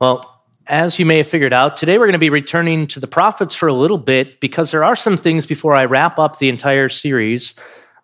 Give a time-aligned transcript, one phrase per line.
[0.00, 3.06] Well, as you may have figured out, today we're going to be returning to the
[3.06, 6.48] prophets for a little bit because there are some things before I wrap up the
[6.48, 7.54] entire series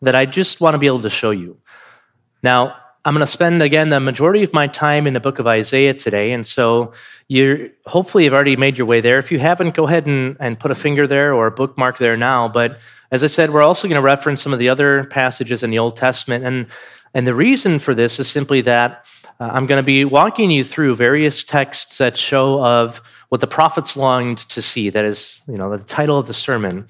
[0.02, 1.56] that I just want to be able to show you.
[2.42, 5.46] Now, I'm going to spend again the majority of my time in the book of
[5.46, 6.92] Isaiah today, and so
[7.28, 9.18] you hopefully have already made your way there.
[9.18, 12.16] If you haven't, go ahead and, and put a finger there or a bookmark there
[12.16, 12.46] now.
[12.46, 12.78] But
[13.10, 15.78] as I said, we're also going to reference some of the other passages in the
[15.78, 16.66] Old Testament, and
[17.16, 19.06] and the reason for this is simply that
[19.40, 23.46] uh, I'm going to be walking you through various texts that show of what the
[23.46, 24.90] prophets longed to see.
[24.90, 26.86] That is, you know, the title of the sermon.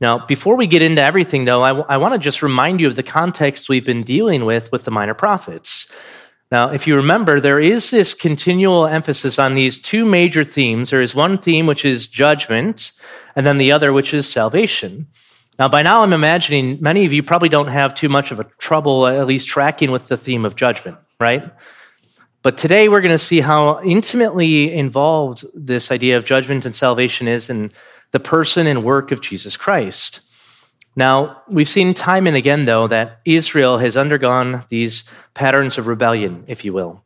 [0.00, 2.86] Now, before we get into everything, though, I, w- I want to just remind you
[2.86, 5.92] of the context we've been dealing with with the minor prophets.
[6.50, 10.88] Now, if you remember, there is this continual emphasis on these two major themes.
[10.88, 12.92] There is one theme, which is judgment,
[13.34, 15.08] and then the other, which is salvation.
[15.58, 18.44] Now, by now, I'm imagining many of you probably don't have too much of a
[18.58, 21.50] trouble, at least tracking with the theme of judgment, right?
[22.42, 27.26] But today we're going to see how intimately involved this idea of judgment and salvation
[27.26, 27.72] is in
[28.10, 30.20] the person and work of Jesus Christ.
[30.94, 35.04] Now, we've seen time and again, though, that Israel has undergone these
[35.34, 37.02] patterns of rebellion, if you will.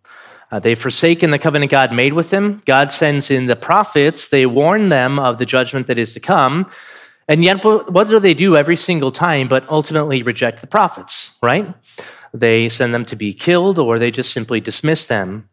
[0.53, 2.63] Uh, they've forsaken the covenant God made with them.
[2.67, 4.29] God sends in the prophets.
[4.29, 6.71] They warn them of the judgment that is to come.
[7.31, 11.75] And yet, what do they do every single time but ultimately reject the prophets, right?
[12.33, 15.49] they send them to be killed, or they just simply dismiss them.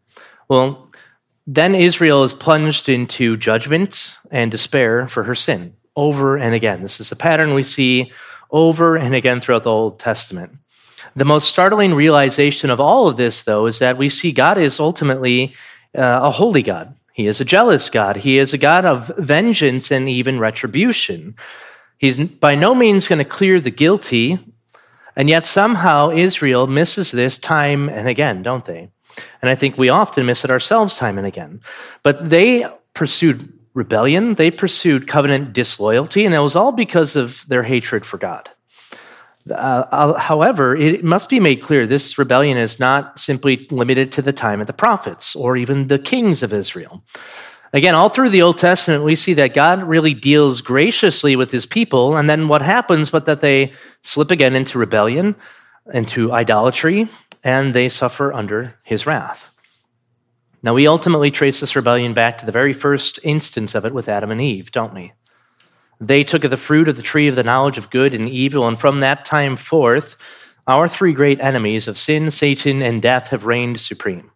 [0.48, 0.90] Well,
[1.46, 6.82] then Israel is plunged into judgment and despair for her sin over and again.
[6.82, 8.12] This is a pattern we see
[8.50, 10.52] over and again throughout the Old Testament.
[11.16, 14.78] The most startling realization of all of this, though, is that we see God is
[14.78, 15.54] ultimately
[15.96, 16.94] uh, a holy God.
[17.12, 18.16] He is a jealous God.
[18.16, 21.34] He is a God of vengeance and even retribution.
[21.98, 24.38] He's by no means going to clear the guilty
[25.18, 28.88] and yet somehow Israel misses this time and again, don't they?
[29.42, 31.60] And I think we often miss it ourselves time and again.
[32.04, 37.64] But they pursued rebellion, they pursued covenant disloyalty, and it was all because of their
[37.64, 38.48] hatred for God.
[39.50, 39.54] Uh,
[39.90, 44.32] uh however, it must be made clear this rebellion is not simply limited to the
[44.32, 47.02] time of the prophets or even the kings of Israel.
[47.72, 51.66] Again, all through the Old Testament, we see that God really deals graciously with his
[51.66, 55.36] people, and then what happens but that they slip again into rebellion,
[55.92, 57.08] into idolatry,
[57.44, 59.54] and they suffer under his wrath.
[60.62, 64.08] Now, we ultimately trace this rebellion back to the very first instance of it with
[64.08, 65.12] Adam and Eve, don't we?
[66.00, 68.66] They took of the fruit of the tree of the knowledge of good and evil,
[68.66, 70.16] and from that time forth,
[70.66, 74.30] our three great enemies of sin, Satan, and death have reigned supreme.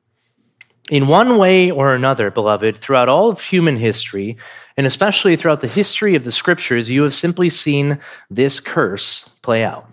[0.91, 4.37] In one way or another, beloved, throughout all of human history,
[4.77, 7.99] and especially throughout the history of the scriptures, you have simply seen
[8.29, 9.87] this curse play out.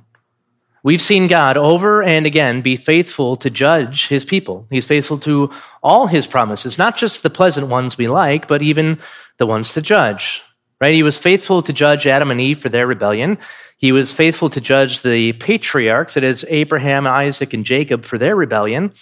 [0.81, 4.65] We've seen God over and again be faithful to judge his people.
[4.71, 5.51] He's faithful to
[5.83, 8.97] all his promises, not just the pleasant ones we like, but even
[9.37, 10.41] the ones to judge.
[10.81, 10.93] Right?
[10.93, 13.37] He was faithful to judge Adam and Eve for their rebellion.
[13.75, 18.35] He was faithful to judge the patriarchs, that is, Abraham, Isaac, and Jacob, for their
[18.35, 18.93] rebellion.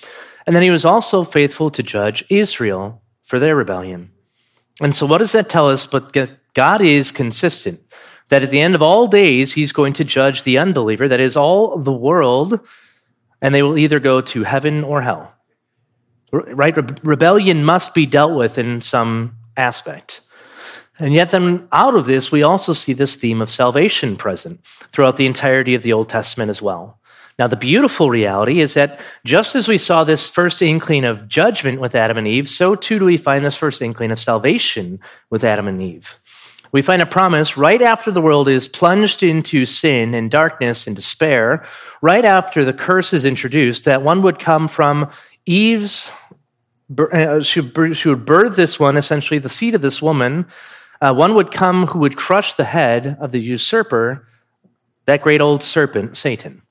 [0.47, 4.11] And then he was also faithful to judge Israel for their rebellion.
[4.81, 5.85] And so, what does that tell us?
[5.85, 6.15] But
[6.53, 7.81] God is consistent,
[8.29, 11.35] that at the end of all days, he's going to judge the unbeliever, that is,
[11.35, 12.61] all the world,
[13.41, 15.33] and they will either go to heaven or hell.
[16.31, 16.75] Right?
[17.03, 20.21] Rebellion must be dealt with in some aspect.
[20.99, 24.63] And yet, then out of this, we also see this theme of salvation present
[24.93, 26.99] throughout the entirety of the Old Testament as well.
[27.39, 31.79] Now, the beautiful reality is that just as we saw this first inkling of judgment
[31.79, 34.99] with Adam and Eve, so too do we find this first inkling of salvation
[35.29, 36.19] with Adam and Eve.
[36.71, 40.95] We find a promise right after the world is plunged into sin and darkness and
[40.95, 41.63] despair,
[42.01, 45.09] right after the curse is introduced, that one would come from
[45.45, 46.11] Eve's,
[46.97, 50.45] uh, she, would birth this one, essentially the seed of this woman.
[51.01, 54.27] Uh, one would come who would crush the head of the usurper,
[55.05, 56.63] that great old serpent, Satan.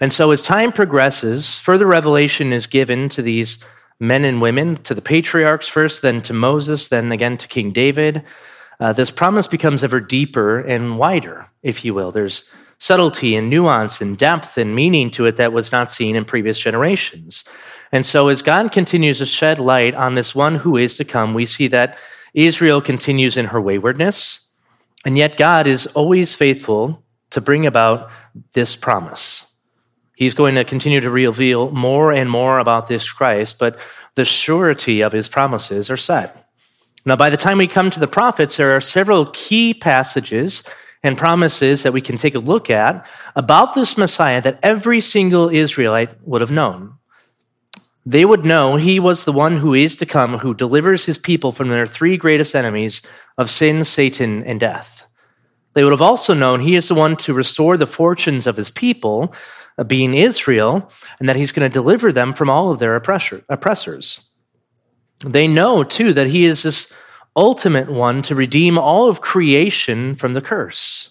[0.00, 3.58] And so, as time progresses, further revelation is given to these
[4.00, 8.22] men and women, to the patriarchs first, then to Moses, then again to King David.
[8.80, 12.12] Uh, this promise becomes ever deeper and wider, if you will.
[12.12, 12.44] There's
[12.78, 16.60] subtlety and nuance and depth and meaning to it that was not seen in previous
[16.60, 17.44] generations.
[17.90, 21.34] And so, as God continues to shed light on this one who is to come,
[21.34, 21.98] we see that
[22.34, 24.40] Israel continues in her waywardness,
[25.04, 28.10] and yet God is always faithful to bring about
[28.52, 29.44] this promise.
[30.18, 33.78] He's going to continue to reveal more and more about this Christ, but
[34.16, 36.50] the surety of his promises are set.
[37.04, 40.64] Now, by the time we come to the prophets, there are several key passages
[41.04, 43.06] and promises that we can take a look at
[43.36, 46.98] about this Messiah that every single Israelite would have known.
[48.08, 51.52] they would know he was the one who is to come, who delivers his people
[51.52, 53.02] from their three greatest enemies
[53.36, 55.04] of sin, Satan, and death.
[55.74, 58.70] They would have also known he is the one to restore the fortunes of his
[58.70, 59.34] people,
[59.78, 60.90] Uh, being Israel,
[61.20, 64.20] and that he's going to deliver them from all of their oppressors.
[65.24, 66.92] They know, too, that he is this
[67.36, 71.10] ultimate one to redeem all of creation from the curse.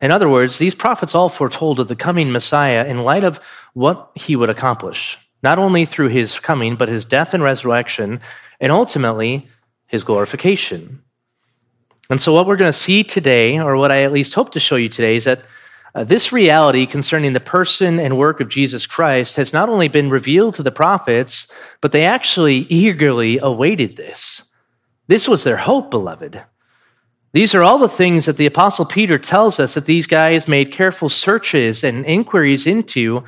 [0.00, 3.40] In other words, these prophets all foretold of the coming Messiah in light of
[3.74, 8.20] what he would accomplish not only through his coming, but his death and resurrection,
[8.60, 9.48] and ultimately
[9.86, 11.02] his glorification.
[12.08, 14.60] And so, what we're going to see today, or what I at least hope to
[14.60, 15.44] show you today, is that
[15.94, 20.08] uh, this reality concerning the person and work of Jesus Christ has not only been
[20.08, 21.46] revealed to the prophets,
[21.80, 24.44] but they actually eagerly awaited this.
[25.06, 26.42] This was their hope, beloved.
[27.32, 30.72] These are all the things that the Apostle Peter tells us that these guys made
[30.72, 33.24] careful searches and inquiries into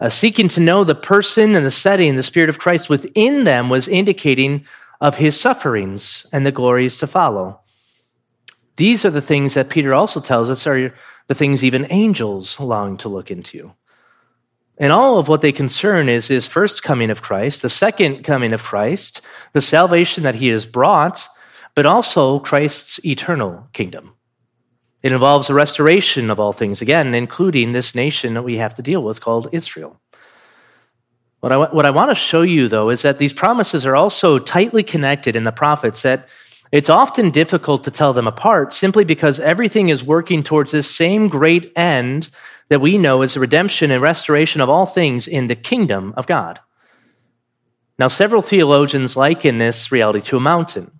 [0.00, 3.70] uh, seeking to know the person and the setting, the Spirit of Christ within them
[3.70, 4.66] was indicating
[5.00, 7.60] of his sufferings and the glories to follow.
[8.76, 10.92] These are the things that Peter also tells us are
[11.28, 13.72] the things even angels long to look into.
[14.78, 18.52] And all of what they concern is his first coming of Christ, the second coming
[18.52, 21.28] of Christ, the salvation that he has brought,
[21.74, 24.12] but also Christ's eternal kingdom.
[25.02, 28.82] It involves the restoration of all things, again, including this nation that we have to
[28.82, 30.00] deal with called Israel.
[31.40, 34.38] What I, what I want to show you, though, is that these promises are also
[34.38, 36.28] tightly connected in the prophets, that
[36.76, 41.28] it's often difficult to tell them apart simply because everything is working towards this same
[41.28, 42.28] great end
[42.68, 46.26] that we know is the redemption and restoration of all things in the kingdom of
[46.26, 46.60] God.
[47.98, 50.90] Now, several theologians liken this reality to a mountain.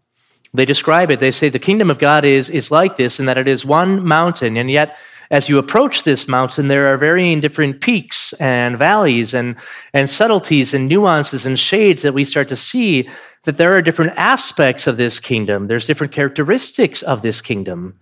[0.55, 3.37] They describe it, they say the kingdom of God is, is like this in that
[3.37, 4.97] it is one mountain, and yet
[5.31, 9.57] as you approach this mountain, there are varying different peaks and valleys and,
[9.93, 13.09] and subtleties and nuances and shades that we start to see
[13.47, 15.67] that there are different aspects of this kingdom.
[15.67, 17.99] There's different characteristics of this kingdom.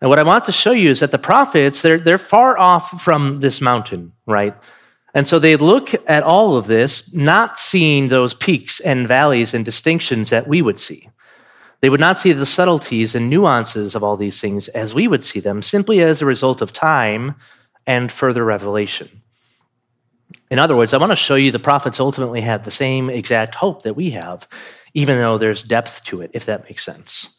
[0.00, 3.02] And what I want to show you is that the prophets, they're, they're far off
[3.02, 4.54] from this mountain, right?
[5.14, 9.64] And so they look at all of this, not seeing those peaks and valleys and
[9.64, 11.08] distinctions that we would see.
[11.80, 15.24] They would not see the subtleties and nuances of all these things as we would
[15.24, 17.34] see them, simply as a result of time
[17.86, 19.22] and further revelation.
[20.50, 23.54] In other words, I want to show you the prophets ultimately had the same exact
[23.54, 24.48] hope that we have,
[24.94, 27.30] even though there's depth to it, if that makes sense.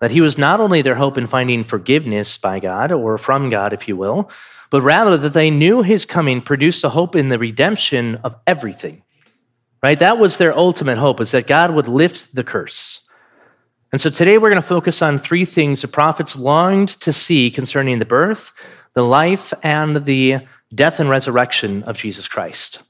[0.00, 3.72] That he was not only their hope in finding forgiveness by God, or from God,
[3.72, 4.30] if you will,
[4.70, 9.02] but rather that they knew his coming produced a hope in the redemption of everything.
[9.82, 9.98] Right?
[9.98, 13.02] That was their ultimate hope, is that God would lift the curse
[13.92, 17.50] and so today we're going to focus on three things the prophets longed to see
[17.50, 18.52] concerning the birth,
[18.94, 20.40] the life, and the
[20.74, 22.80] death and resurrection of Jesus Christ.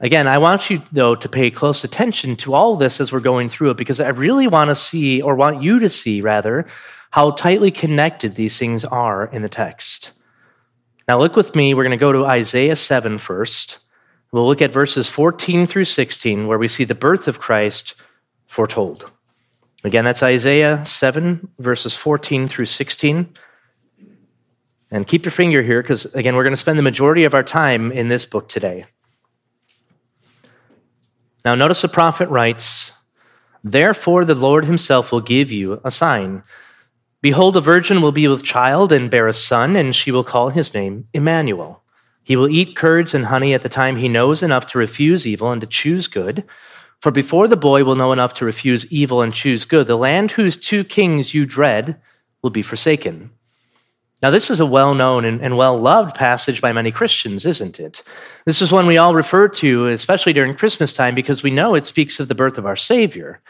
[0.00, 3.50] Again, I want you, though, to pay close attention to all this as we're going
[3.50, 6.66] through it because I really want to see, or want you to see, rather,
[7.10, 10.12] how tightly connected these things are in the text.
[11.06, 11.74] Now, look with me.
[11.74, 13.78] We're going to go to Isaiah 7 first.
[14.32, 17.94] We'll look at verses 14 through 16, where we see the birth of Christ
[18.46, 19.10] foretold.
[19.82, 23.34] Again, that's Isaiah 7, verses 14 through 16.
[24.90, 27.44] And keep your finger here because, again, we're going to spend the majority of our
[27.44, 28.86] time in this book today.
[31.44, 32.92] Now, notice the prophet writes,
[33.62, 36.42] Therefore, the Lord himself will give you a sign.
[37.22, 40.48] Behold, a virgin will be with child and bear a son, and she will call
[40.48, 41.82] his name Emmanuel.
[42.22, 45.52] He will eat curds and honey at the time he knows enough to refuse evil
[45.52, 46.44] and to choose good.
[47.00, 50.32] For before the boy will know enough to refuse evil and choose good, the land
[50.32, 52.00] whose two kings you dread
[52.42, 53.30] will be forsaken.
[54.22, 57.80] Now, this is a well known and, and well loved passage by many Christians, isn't
[57.80, 58.02] it?
[58.44, 61.86] This is one we all refer to, especially during Christmas time, because we know it
[61.86, 63.40] speaks of the birth of our Savior.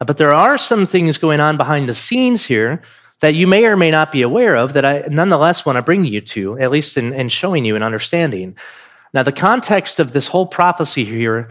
[0.00, 2.82] Uh, but there are some things going on behind the scenes here
[3.20, 6.04] that you may or may not be aware of that I nonetheless want to bring
[6.04, 8.56] you to, at least in, in showing you and understanding.
[9.12, 11.48] Now, the context of this whole prophecy here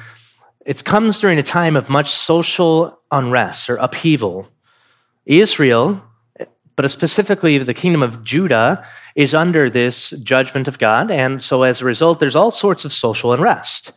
[0.65, 4.47] it comes during a time of much social unrest or upheaval.
[5.25, 6.01] Israel,
[6.75, 11.11] but specifically the kingdom of Judah, is under this judgment of God.
[11.11, 13.91] And so as a result, there's all sorts of social unrest.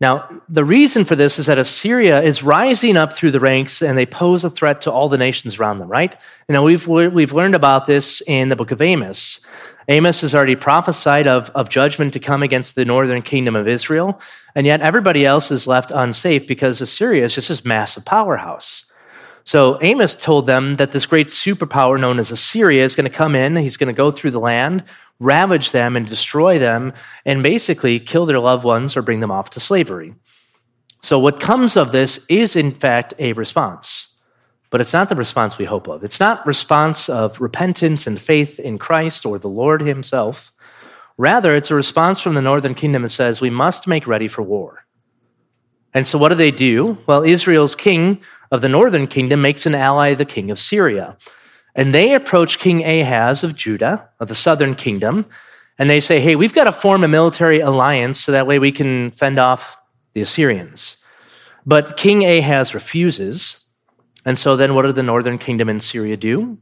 [0.00, 3.96] Now, the reason for this is that Assyria is rising up through the ranks and
[3.96, 6.12] they pose a threat to all the nations around them, right?
[6.48, 9.38] You know, we've, we've learned about this in the book of Amos.
[9.88, 14.20] Amos has already prophesied of, of judgment to come against the northern kingdom of Israel,
[14.54, 18.84] and yet everybody else is left unsafe because Assyria is just this massive powerhouse.
[19.44, 23.34] So Amos told them that this great superpower known as Assyria is going to come
[23.34, 23.56] in.
[23.56, 24.84] He's going to go through the land,
[25.18, 26.92] ravage them, and destroy them,
[27.24, 30.14] and basically kill their loved ones or bring them off to slavery.
[31.02, 34.08] So, what comes of this is, in fact, a response.
[34.70, 36.02] But it's not the response we hope of.
[36.02, 40.52] It's not response of repentance and faith in Christ or the Lord himself.
[41.18, 44.42] Rather, it's a response from the northern kingdom that says we must make ready for
[44.42, 44.86] war.
[45.92, 46.96] And so, what do they do?
[47.06, 48.22] Well, Israel's king
[48.52, 51.16] of the northern kingdom makes an ally the king of Syria.
[51.74, 55.24] And they approach King Ahaz of Judah, of the southern kingdom,
[55.78, 58.70] and they say, hey, we've got to form a military alliance so that way we
[58.70, 59.78] can fend off
[60.12, 60.98] the Assyrians.
[61.64, 63.64] But King Ahaz refuses.
[64.26, 66.58] And so then what do the northern kingdom in Syria do?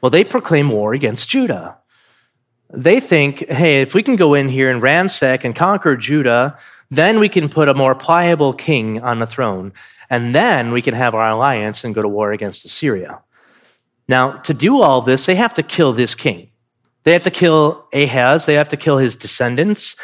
[0.00, 1.76] Well, they proclaim war against Judah.
[2.72, 6.56] They think, hey, if we can go in here and ransack and conquer Judah,
[6.96, 9.72] then we can put a more pliable king on the throne.
[10.10, 13.20] And then we can have our alliance and go to war against Assyria.
[14.06, 16.50] Now, to do all this, they have to kill this king.
[17.04, 19.96] They have to kill Ahaz, they have to kill his descendants,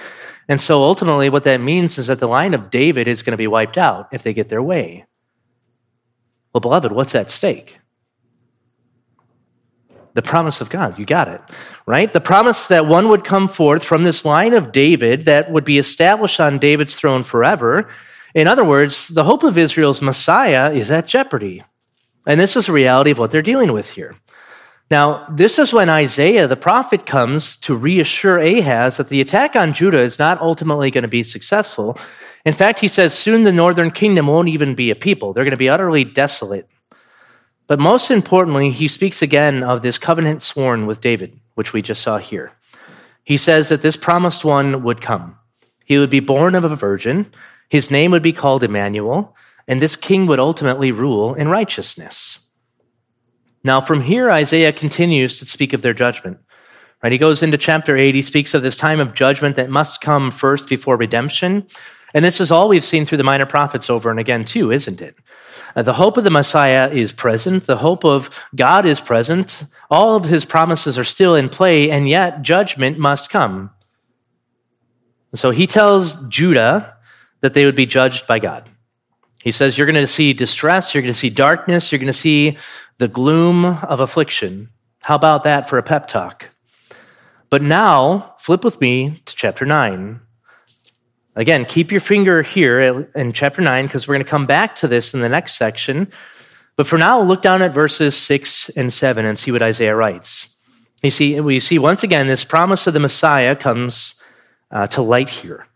[0.51, 3.37] and so ultimately, what that means is that the line of David is going to
[3.37, 5.07] be wiped out if they get their way.
[6.53, 7.80] Well, beloved, what's at stake?
[10.15, 10.99] The promise of God.
[10.99, 11.41] You got it,
[11.87, 12.13] right?
[12.13, 15.79] The promise that one would come forth from this line of David that would be
[15.79, 17.89] established on David's throne forever.
[18.35, 21.63] In other words, the hope of Israel's Messiah is at jeopardy.
[22.27, 24.17] And this is the reality of what they're dealing with here.
[24.91, 29.73] Now, this is when Isaiah the prophet comes to reassure Ahaz that the attack on
[29.73, 31.97] Judah is not ultimately going to be successful.
[32.45, 35.53] In fact, he says soon the northern kingdom won't even be a people, they're going
[35.53, 36.69] to be utterly desolate.
[37.71, 42.03] But most importantly, he speaks again of this covenant sworn with David, which we just
[42.03, 42.51] saw here.
[43.23, 45.37] He says that this promised one would come.
[45.85, 47.31] He would be born of a virgin,
[47.69, 49.37] his name would be called Emmanuel,
[49.69, 52.41] and this king would ultimately rule in righteousness.
[53.63, 56.39] Now, from here, Isaiah continues to speak of their judgment.
[57.05, 57.13] Right?
[57.13, 58.17] He goes into chapter 8.
[58.17, 61.69] He speaks of this time of judgment that must come first before redemption.
[62.15, 65.01] And this is all we've seen through the minor prophets over and again, too, isn't
[65.01, 65.15] it?
[65.75, 67.65] Uh, the hope of the Messiah is present.
[67.65, 69.65] The hope of God is present.
[69.91, 73.71] All of his promises are still in play, and yet judgment must come.
[75.35, 76.97] So he tells Judah
[77.41, 78.69] that they would be judged by God.
[79.43, 82.13] He says, You're going to see distress, you're going to see darkness, you're going to
[82.13, 82.59] see
[82.99, 84.69] the gloom of affliction.
[85.01, 86.51] How about that for a pep talk?
[87.49, 90.21] But now, flip with me to chapter 9.
[91.37, 94.89] Again, keep your finger here in chapter 9 because we're going to come back to
[94.89, 96.11] this in the next section.
[96.77, 100.49] But for now, look down at verses 6 and 7 and see what Isaiah writes.
[101.03, 104.15] You see, we see once again this promise of the Messiah comes
[104.71, 105.67] uh, to light here.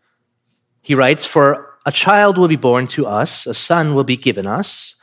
[0.82, 4.46] He writes, For a child will be born to us, a son will be given
[4.46, 4.96] us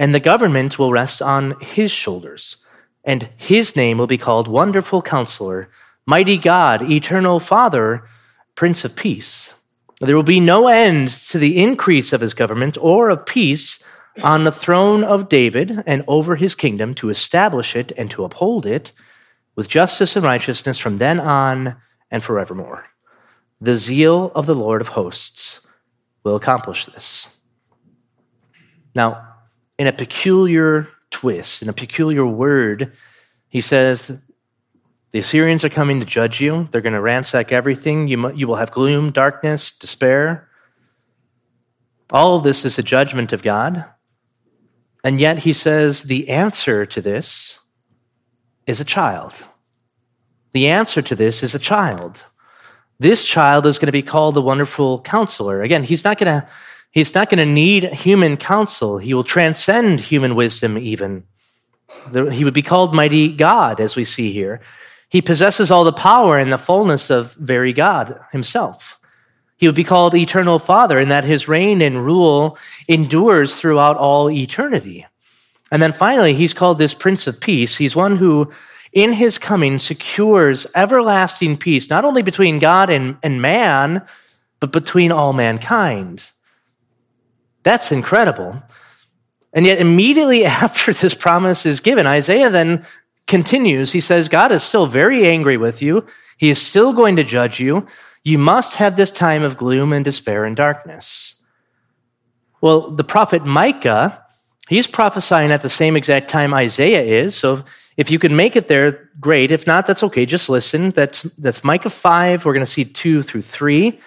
[0.00, 2.56] and the government will rest on his shoulders.
[3.04, 5.68] And his name will be called Wonderful Counselor,
[6.06, 8.08] Mighty God, Eternal Father,
[8.54, 9.52] Prince of Peace.
[10.00, 13.78] There will be no end to the increase of his government or of peace
[14.22, 18.64] on the throne of David and over his kingdom to establish it and to uphold
[18.64, 18.92] it
[19.56, 21.76] with justice and righteousness from then on
[22.10, 22.86] and forevermore.
[23.60, 25.60] The zeal of the Lord of hosts
[26.24, 27.28] will accomplish this.
[28.94, 29.26] Now,
[29.78, 32.92] in a peculiar twist, in a peculiar word,
[33.48, 34.12] he says,
[35.12, 36.68] The Assyrians are coming to judge you.
[36.70, 38.08] They're going to ransack everything.
[38.08, 40.48] You, you will have gloom, darkness, despair.
[42.10, 43.84] All of this is a judgment of God.
[45.02, 47.60] And yet he says the answer to this
[48.66, 49.32] is a child.
[50.52, 52.24] The answer to this is a child.
[52.98, 55.62] This child is going to be called the wonderful counselor.
[55.62, 56.48] Again, he's not going to
[56.92, 58.98] He's not going to need human counsel.
[58.98, 61.24] He will transcend human wisdom, even.
[62.12, 64.60] He would be called mighty God, as we see here.
[65.10, 68.98] He possesses all the power and the fullness of very God himself.
[69.56, 72.56] He would be called eternal Father, and that his reign and rule
[72.88, 75.04] endures throughout all eternity.
[75.70, 77.76] And then finally, he's called this Prince of Peace.
[77.76, 78.52] He's one who,
[78.92, 84.02] in his coming, secures everlasting peace, not only between God and, and man,
[84.60, 86.30] but between all mankind.
[87.64, 88.62] That's incredible.
[89.52, 92.86] And yet, immediately after this promise is given, Isaiah then
[93.30, 93.92] continues.
[93.92, 96.04] He says, God is still very angry with you.
[96.36, 97.86] He is still going to judge you.
[98.24, 101.36] You must have this time of gloom and despair and darkness.
[102.60, 104.22] Well, the prophet Micah,
[104.68, 107.34] he's prophesying at the same exact time Isaiah is.
[107.34, 107.64] So
[107.96, 109.50] if you can make it there, great.
[109.50, 110.26] If not, that's okay.
[110.26, 110.90] Just listen.
[110.90, 112.44] That's, that's Micah 5.
[112.44, 113.98] We're going to see 2 through 3.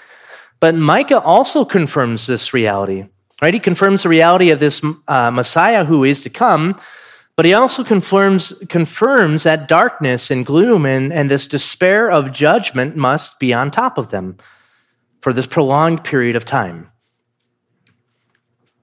[0.60, 3.06] But Micah also confirms this reality.
[3.42, 3.54] Right?
[3.54, 6.80] He confirms the reality of this uh, Messiah who is to come,
[7.36, 12.96] but he also confirms, confirms that darkness and gloom and, and this despair of judgment
[12.96, 14.38] must be on top of them
[15.22, 16.92] for this prolonged period of time.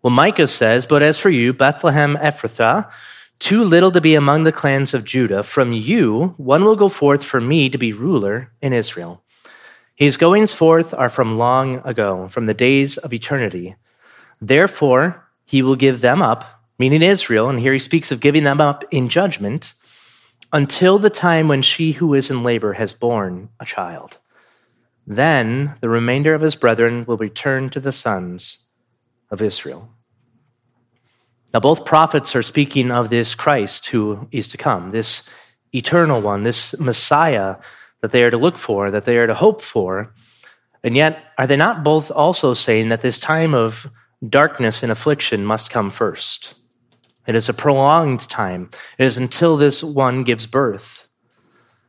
[0.03, 2.91] Well, Micah says, But as for you, Bethlehem Ephrathah,
[3.39, 7.23] too little to be among the clans of Judah, from you one will go forth
[7.23, 9.23] for me to be ruler in Israel.
[9.95, 13.77] His goings forth are from long ago, from the days of eternity.
[14.41, 18.59] Therefore, he will give them up, meaning Israel, and here he speaks of giving them
[18.59, 19.75] up in judgment,
[20.51, 24.17] until the time when she who is in labor has borne a child.
[25.07, 28.61] Then the remainder of his brethren will return to the sons
[29.31, 29.91] of Israel.
[31.53, 35.23] Now, both prophets are speaking of this Christ who is to come, this
[35.75, 37.57] eternal one, this Messiah
[38.01, 40.15] that they are to look for, that they are to hope for.
[40.83, 43.87] And yet, are they not both also saying that this time of
[44.27, 46.55] darkness and affliction must come first?
[47.27, 48.71] It is a prolonged time.
[48.99, 51.07] It is until this one gives birth.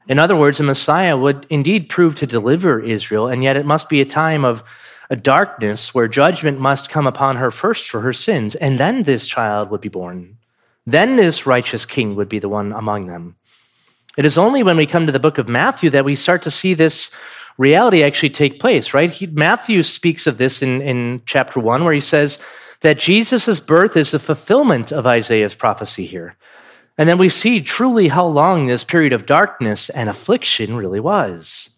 [0.07, 3.87] In other words, a Messiah would indeed prove to deliver Israel, and yet it must
[3.87, 4.63] be a time of
[5.09, 9.27] a darkness where judgment must come upon her first for her sins, and then this
[9.27, 10.37] child would be born.
[10.85, 13.35] Then this righteous king would be the one among them.
[14.17, 16.51] It is only when we come to the book of Matthew that we start to
[16.51, 17.11] see this
[17.57, 19.11] reality actually take place, right?
[19.11, 22.39] He, Matthew speaks of this in, in chapter 1, where he says
[22.81, 26.35] that Jesus' birth is the fulfillment of Isaiah's prophecy here.
[26.97, 31.69] And then we see truly how long this period of darkness and affliction really was.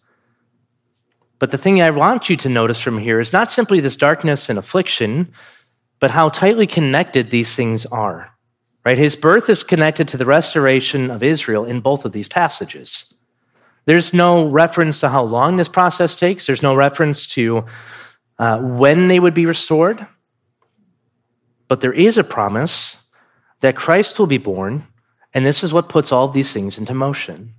[1.38, 4.48] But the thing I want you to notice from here is not simply this darkness
[4.48, 5.32] and affliction,
[6.00, 8.30] but how tightly connected these things are.
[8.84, 8.98] Right?
[8.98, 13.12] His birth is connected to the restoration of Israel in both of these passages.
[13.86, 17.64] There's no reference to how long this process takes, there's no reference to
[18.38, 20.06] uh, when they would be restored.
[21.74, 22.98] But there is a promise
[23.60, 24.86] that Christ will be born,
[25.32, 27.52] and this is what puts all these things into motion.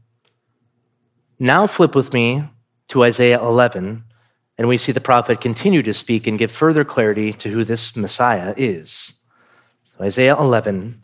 [1.38, 2.46] Now, flip with me
[2.88, 4.06] to Isaiah 11,
[4.58, 7.94] and we see the prophet continue to speak and give further clarity to who this
[7.98, 9.16] Messiah is.
[9.98, 11.02] So Isaiah 11,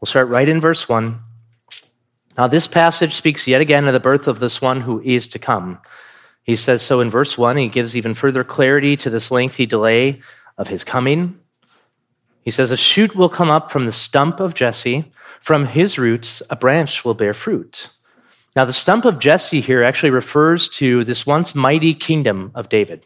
[0.00, 1.20] We'll start right in verse 1.
[2.38, 5.38] Now, this passage speaks yet again of the birth of this one who is to
[5.38, 5.78] come.
[6.42, 7.58] He says so in verse 1.
[7.58, 10.22] He gives even further clarity to this lengthy delay
[10.56, 11.38] of his coming.
[12.46, 15.04] He says, A shoot will come up from the stump of Jesse.
[15.40, 17.88] From his roots, a branch will bear fruit.
[18.54, 23.04] Now, the stump of Jesse here actually refers to this once mighty kingdom of David.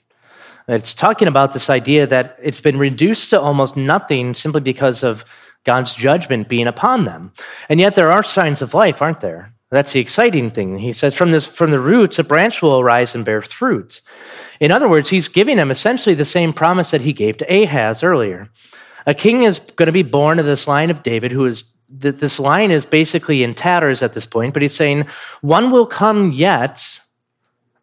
[0.69, 5.25] It's talking about this idea that it's been reduced to almost nothing simply because of
[5.65, 7.33] God's judgment being upon them.
[7.71, 9.55] And yet there are signs of life, aren't there?
[9.71, 10.79] That's the exciting thing.
[10.79, 14.03] He says, from, this, from the roots, a branch will arise and bear fruit.
[14.61, 18.03] In other words, he's giving them essentially the same promise that he gave to Ahaz
[18.03, 18.51] earlier.
[19.07, 22.39] A king is going to be born of this line of David, who is, this
[22.39, 25.07] line is basically in tatters at this point, but he's saying,
[25.41, 27.01] one will come yet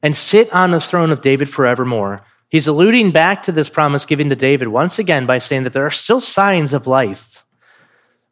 [0.01, 2.21] and sit on the throne of David forevermore.
[2.49, 5.85] He's alluding back to this promise given to David once again by saying that there
[5.85, 7.37] are still signs of life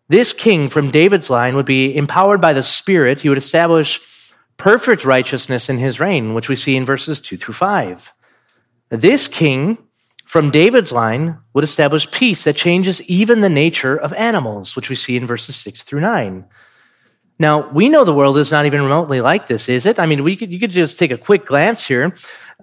[0.08, 3.22] this king from David's line would be empowered by the Spirit.
[3.22, 4.00] He would establish
[4.58, 8.14] perfect righteousness in his reign, which we see in verses 2 through 5.
[8.90, 9.78] This king
[10.26, 14.96] from David's line would establish peace that changes even the nature of animals, which we
[14.96, 16.46] see in verses 6 through 9.
[17.38, 20.00] Now, we know the world is not even remotely like this, is it?
[20.00, 22.16] I mean, we could, you could just take a quick glance here.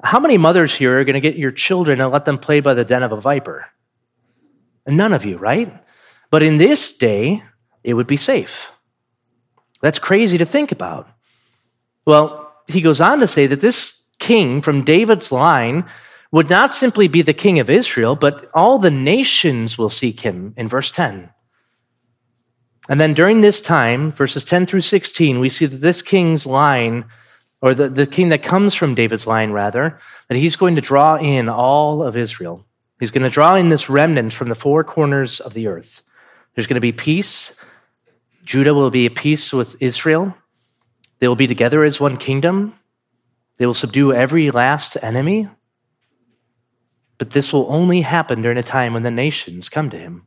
[0.03, 2.75] How many mothers here are going to get your children and let them play by
[2.75, 3.67] the den of a viper?
[4.87, 5.73] None of you, right?
[6.31, 7.43] But in this day,
[7.85, 8.73] it would be safe.
[9.83, 11.09] That's crazy to think about.
[12.07, 15.85] Well, he goes on to say that this king from David's line
[16.33, 20.55] would not simply be the king of Israel, but all the nations will seek him
[20.57, 21.29] in verse 10.
[22.89, 27.05] And then during this time, verses 10 through 16, we see that this king's line,
[27.61, 31.17] or the, the king that comes from David's line, rather, that he's going to draw
[31.17, 32.67] in all of Israel.
[32.99, 36.03] He's going to draw in this remnant from the four corners of the earth.
[36.55, 37.53] There's going to be peace.
[38.45, 40.35] Judah will be at peace with Israel.
[41.19, 42.75] They will be together as one kingdom.
[43.59, 45.49] They will subdue every last enemy.
[47.23, 50.27] But this will only happen during a time when the nations come to him.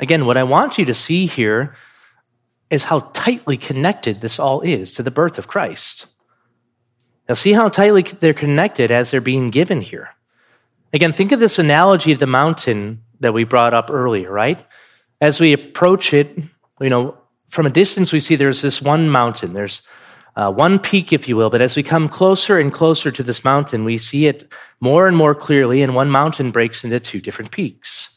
[0.00, 1.76] Again, what I want you to see here
[2.70, 6.06] is how tightly connected this all is to the birth of Christ.
[7.28, 10.08] Now, see how tightly they're connected as they're being given here.
[10.94, 14.64] Again, think of this analogy of the mountain that we brought up earlier, right?
[15.20, 16.38] As we approach it,
[16.80, 17.18] you know,
[17.50, 19.52] from a distance, we see there's this one mountain.
[19.52, 19.82] There's
[20.38, 21.50] uh, one peak, if you will.
[21.50, 24.48] But as we come closer and closer to this mountain, we see it
[24.78, 28.10] more and more clearly, and one mountain breaks into two different peaks.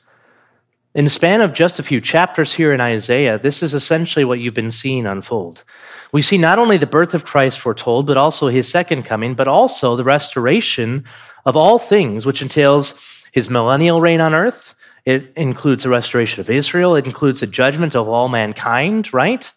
[0.94, 4.40] In the span of just a few chapters here in Isaiah, this is essentially what
[4.40, 5.64] you've been seeing unfold.
[6.12, 9.48] We see not only the birth of Christ foretold, but also his second coming, but
[9.48, 11.06] also the restoration
[11.46, 12.94] of all things, which entails
[13.32, 14.76] his millennial reign on earth.
[15.06, 16.96] It includes the restoration of Israel.
[16.96, 19.52] It includes the judgment of all mankind, right?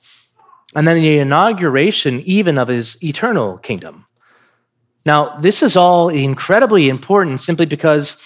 [0.75, 4.07] And then the inauguration even of his eternal kingdom.
[5.07, 8.17] Now, this is all incredibly important simply because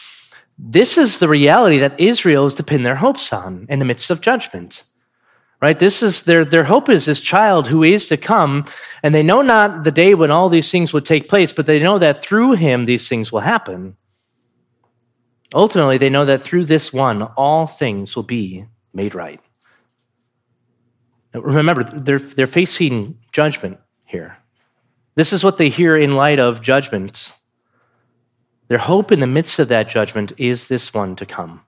[0.58, 4.10] this is the reality that Israel is to pin their hopes on in the midst
[4.10, 4.84] of judgment.
[5.60, 5.78] Right?
[5.78, 8.64] This is their, their hope is this child who is to come,
[9.02, 11.82] and they know not the day when all these things would take place, but they
[11.82, 13.96] know that through him these things will happen.
[15.52, 19.40] Ultimately, they know that through this one, all things will be made right.
[21.34, 24.38] Remember, they're, they're facing judgment here.
[25.14, 27.32] This is what they hear in light of judgment
[28.68, 31.62] their hope in the midst of that judgment is this one to come.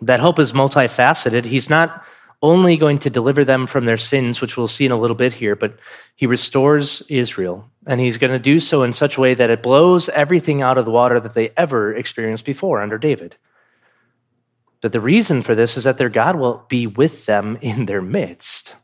[0.00, 1.44] That hope is multifaceted.
[1.44, 2.04] He's not
[2.42, 5.32] only going to deliver them from their sins, which we'll see in a little bit
[5.32, 5.78] here, but
[6.14, 7.68] he restores Israel.
[7.86, 10.78] And he's going to do so in such a way that it blows everything out
[10.78, 13.36] of the water that they ever experienced before under David.
[14.84, 18.02] But the reason for this is that their God will be with them in their
[18.02, 18.76] midst.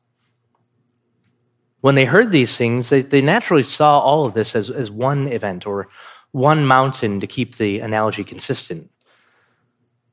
[1.83, 5.29] When they heard these things, they, they naturally saw all of this as, as one
[5.29, 5.89] event or
[6.31, 8.91] one mountain to keep the analogy consistent.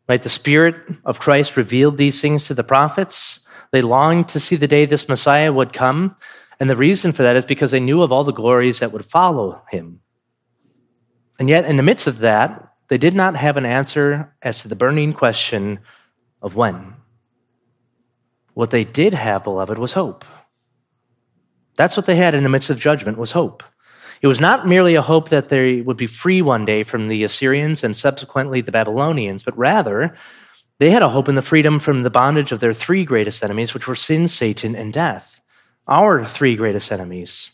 [0.10, 0.21] Right?
[0.21, 3.39] The Spirit of Christ revealed these things to the prophets.
[3.71, 6.17] They longed to see the day this Messiah would come.
[6.60, 9.06] And the reason for that is because they knew of all the glories that would
[9.06, 10.02] follow him.
[11.39, 14.67] And yet, in the midst of that, they did not have an answer as to
[14.67, 15.80] the burning question
[16.41, 16.93] of when.
[18.54, 20.26] What they did have, beloved, was hope.
[21.76, 23.63] That's what they had in the midst of judgment was hope.
[24.21, 27.23] It was not merely a hope that they would be free one day from the
[27.23, 30.15] Assyrians and subsequently the Babylonians, but rather
[30.80, 33.73] they had a hope in the freedom from the bondage of their three greatest enemies,
[33.73, 35.39] which were sin, Satan, and death.
[35.88, 37.52] Our three greatest enemies.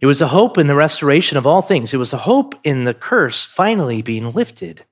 [0.00, 1.92] It was a hope in the restoration of all things.
[1.92, 4.84] It was a hope in the curse finally being lifted.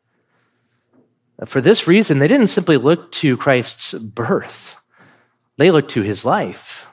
[1.44, 4.76] For this reason, they didn't simply look to Christ's birth,
[5.58, 6.86] they looked to his life.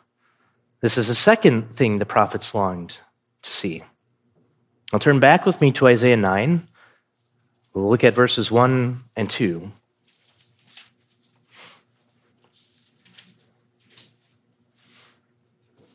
[0.81, 2.97] This is the second thing the prophets longed
[3.41, 3.83] to see.
[4.91, 6.67] I'll turn back with me to Isaiah 9.
[7.73, 9.71] We'll look at verses 1 and 2.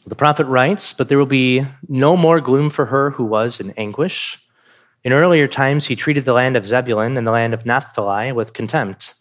[0.08, 3.72] The prophet writes, But there will be no more gloom for her who was in
[3.72, 4.38] anguish.
[5.04, 8.54] In earlier times, he treated the land of Zebulun and the land of Naphtali with
[8.54, 9.12] contempt.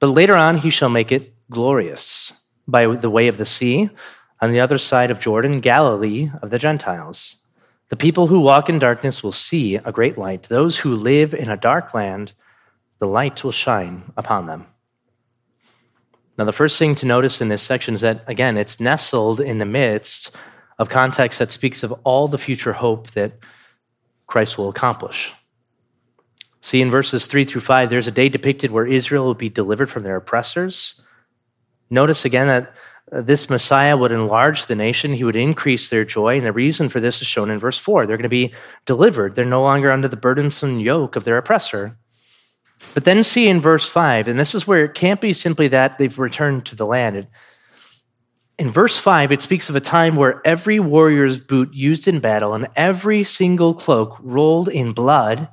[0.00, 2.32] But later on, he shall make it glorious
[2.66, 3.90] by the way of the sea,
[4.40, 7.36] on the other side of Jordan, Galilee of the Gentiles.
[7.90, 10.44] The people who walk in darkness will see a great light.
[10.44, 12.32] Those who live in a dark land,
[12.98, 14.66] the light will shine upon them.
[16.36, 19.58] Now, the first thing to notice in this section is that, again, it's nestled in
[19.58, 20.32] the midst
[20.78, 23.38] of context that speaks of all the future hope that
[24.26, 25.32] Christ will accomplish.
[26.60, 29.90] See, in verses 3 through 5, there's a day depicted where Israel will be delivered
[29.90, 31.00] from their oppressors.
[31.90, 32.74] Notice again that
[33.12, 36.38] uh, this Messiah would enlarge the nation, he would increase their joy.
[36.38, 38.06] And the reason for this is shown in verse 4.
[38.06, 38.54] They're going to be
[38.86, 41.96] delivered, they're no longer under the burdensome yoke of their oppressor.
[42.92, 45.98] But then see in verse 5, and this is where it can't be simply that
[45.98, 47.26] they've returned to the land.
[48.58, 52.54] In verse 5, it speaks of a time where every warrior's boot used in battle
[52.54, 55.48] and every single cloak rolled in blood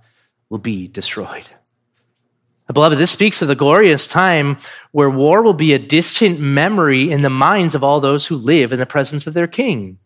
[0.49, 1.49] will be destroyed.
[2.71, 4.57] Beloved, this speaks of the glorious time
[4.91, 8.71] where war will be a distant memory in the minds of all those who live
[8.71, 9.97] in the presence of their king.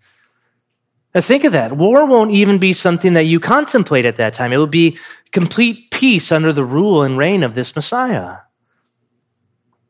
[1.15, 1.77] Now, think of that.
[1.77, 4.51] War won't even be something that you contemplate at that time.
[4.51, 4.97] It will be
[5.31, 8.39] complete peace under the rule and reign of this Messiah.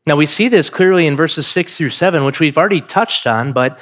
[0.06, 3.52] Now, we see this clearly in verses 6 through 7, which we've already touched on,
[3.52, 3.80] but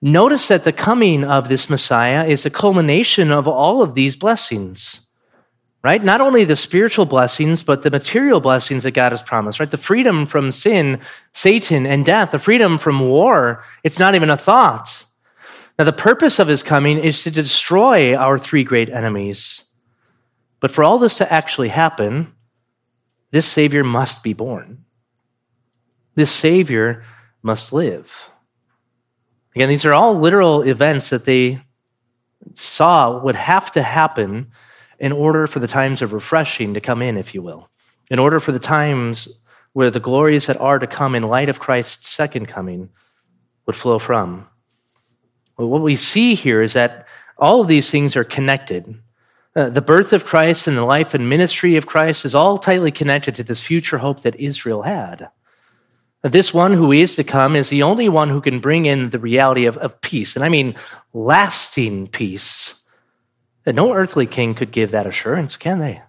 [0.00, 5.00] notice that the coming of this Messiah is the culmination of all of these blessings
[5.84, 6.02] right?
[6.02, 9.70] Not only the spiritual blessings, but the material blessings that God has promised, right?
[9.70, 10.98] The freedom from sin,
[11.34, 13.62] Satan, and death, the freedom from war.
[13.84, 15.04] It's not even a thought.
[15.78, 19.64] Now, the purpose of his coming is to destroy our three great enemies.
[20.60, 22.32] But for all this to actually happen,
[23.32, 24.84] this Savior must be born.
[26.14, 27.02] This Savior
[27.42, 28.30] must live.
[29.56, 31.60] Again, these are all literal events that they
[32.54, 34.52] saw would have to happen
[34.98, 37.68] in order for the times of refreshing to come in, if you will,
[38.10, 39.28] in order for the times
[39.72, 42.90] where the glories that are to come in light of Christ's second coming
[43.66, 44.46] would flow from.
[45.56, 47.06] Well, what we see here is that
[47.38, 49.00] all of these things are connected.
[49.56, 52.90] Uh, the birth of Christ and the life and ministry of Christ is all tightly
[52.90, 55.28] connected to this future hope that Israel had.
[56.22, 59.18] This one who is to come is the only one who can bring in the
[59.18, 60.36] reality of, of peace.
[60.36, 60.74] And I mean
[61.12, 62.74] lasting peace.
[63.64, 66.02] That no earthly king could give that assurance, can they?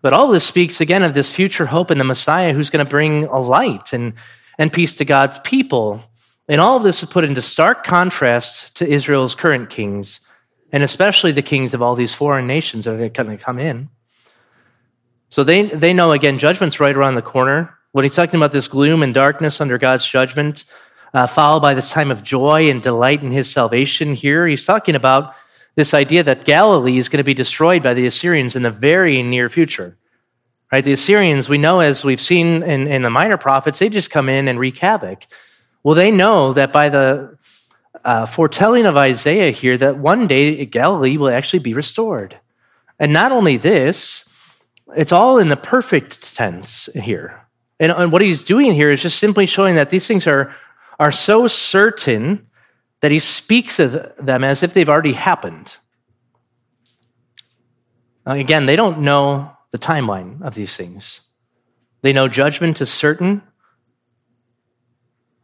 [0.00, 2.88] But all this speaks again of this future hope in the Messiah who's going to
[2.88, 4.14] bring a light and,
[4.56, 6.02] and peace to God's people.
[6.48, 10.20] And all of this is put into stark contrast to Israel's current kings,
[10.72, 13.90] and especially the kings of all these foreign nations that are going to come in.
[15.28, 17.74] So they, they know, again, judgment's right around the corner.
[17.92, 20.64] When he's talking about this gloom and darkness under God's judgment,
[21.12, 24.94] uh, followed by this time of joy and delight in his salvation here, he's talking
[24.94, 25.34] about
[25.74, 29.22] this idea that Galilee is going to be destroyed by the Assyrians in the very
[29.22, 29.96] near future.
[30.72, 30.84] Right?
[30.84, 34.28] The Assyrians, we know as we've seen in, in the minor prophets, they just come
[34.28, 35.26] in and wreak havoc.
[35.88, 37.38] Well, they know that by the
[38.04, 42.38] uh, foretelling of Isaiah here, that one day Galilee will actually be restored.
[42.98, 44.26] And not only this,
[44.94, 47.40] it's all in the perfect tense here.
[47.80, 50.54] And, and what he's doing here is just simply showing that these things are,
[51.00, 52.48] are so certain
[53.00, 55.78] that he speaks of them as if they've already happened.
[58.26, 61.22] Again, they don't know the timeline of these things.
[62.02, 63.40] They know judgment is certain.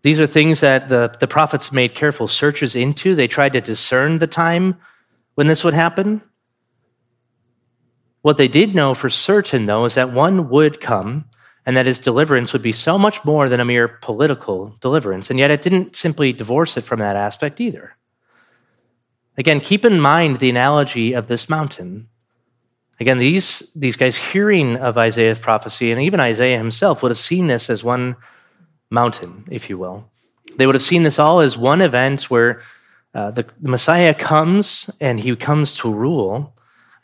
[0.04, 3.14] These are things that the, the prophets made careful searches into.
[3.14, 4.76] They tried to discern the time
[5.34, 6.20] when this would happen.
[8.20, 11.24] What they did know for certain, though, is that one would come
[11.64, 15.30] and that his deliverance would be so much more than a mere political deliverance.
[15.30, 17.96] And yet it didn't simply divorce it from that aspect either.
[19.38, 22.08] Again, keep in mind the analogy of this mountain.
[23.00, 27.46] Again, these, these guys hearing of Isaiah's prophecy, and even Isaiah himself would have seen
[27.46, 28.16] this as one
[28.94, 30.08] mountain, if you will.
[30.56, 32.62] They would have seen this all as one event where
[33.14, 36.54] uh, the, the Messiah comes and he comes to rule.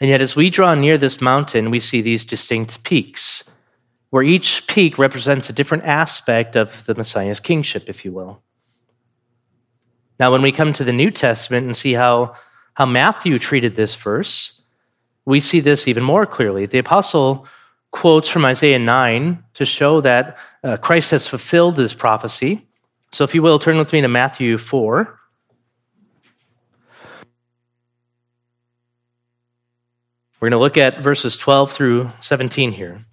[0.00, 3.44] And yet, as we draw near this mountain, we see these distinct peaks
[4.10, 8.42] where each peak represents a different aspect of the Messiah's kingship, if you will.
[10.18, 12.34] Now, when we come to the New Testament and see how,
[12.74, 14.60] how Matthew treated this verse,
[15.24, 16.66] we see this even more clearly.
[16.66, 17.46] The apostle
[17.90, 22.66] quotes from Isaiah 9 to show that uh, Christ has fulfilled this prophecy.
[23.12, 25.20] So, if you will, turn with me to Matthew 4.
[30.40, 33.04] We're going to look at verses 12 through 17 here.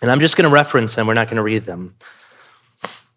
[0.00, 1.96] And I'm just going to reference them, we're not going to read them.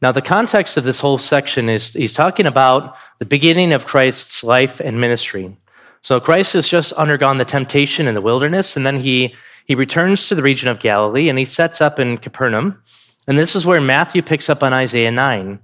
[0.02, 4.44] Now, the context of this whole section is he's talking about the beginning of Christ's
[4.44, 5.56] life and ministry.
[6.02, 10.28] So, Christ has just undergone the temptation in the wilderness, and then he, he returns
[10.28, 12.82] to the region of Galilee and he sets up in Capernaum.
[13.28, 15.60] And this is where Matthew picks up on Isaiah 9.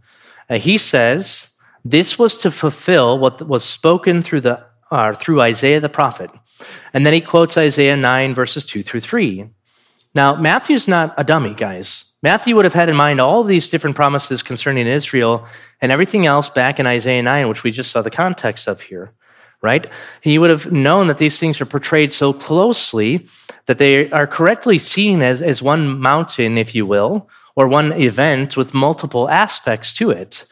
[0.49, 1.49] Uh, he says,
[1.83, 6.31] This was to fulfill what was spoken through, the, uh, through Isaiah the prophet.
[6.93, 9.49] And then he quotes Isaiah 9, verses 2 through 3.
[10.15, 12.05] Now, Matthew's not a dummy, guys.
[12.21, 15.47] Matthew would have had in mind all these different promises concerning Israel
[15.81, 19.13] and everything else back in Isaiah 9, which we just saw the context of here,
[19.61, 19.87] right?
[20.21, 23.27] He would have known that these things are portrayed so closely
[23.65, 28.55] that they are correctly seen as, as one mountain, if you will, or one event
[28.55, 30.45] with multiple aspects to it.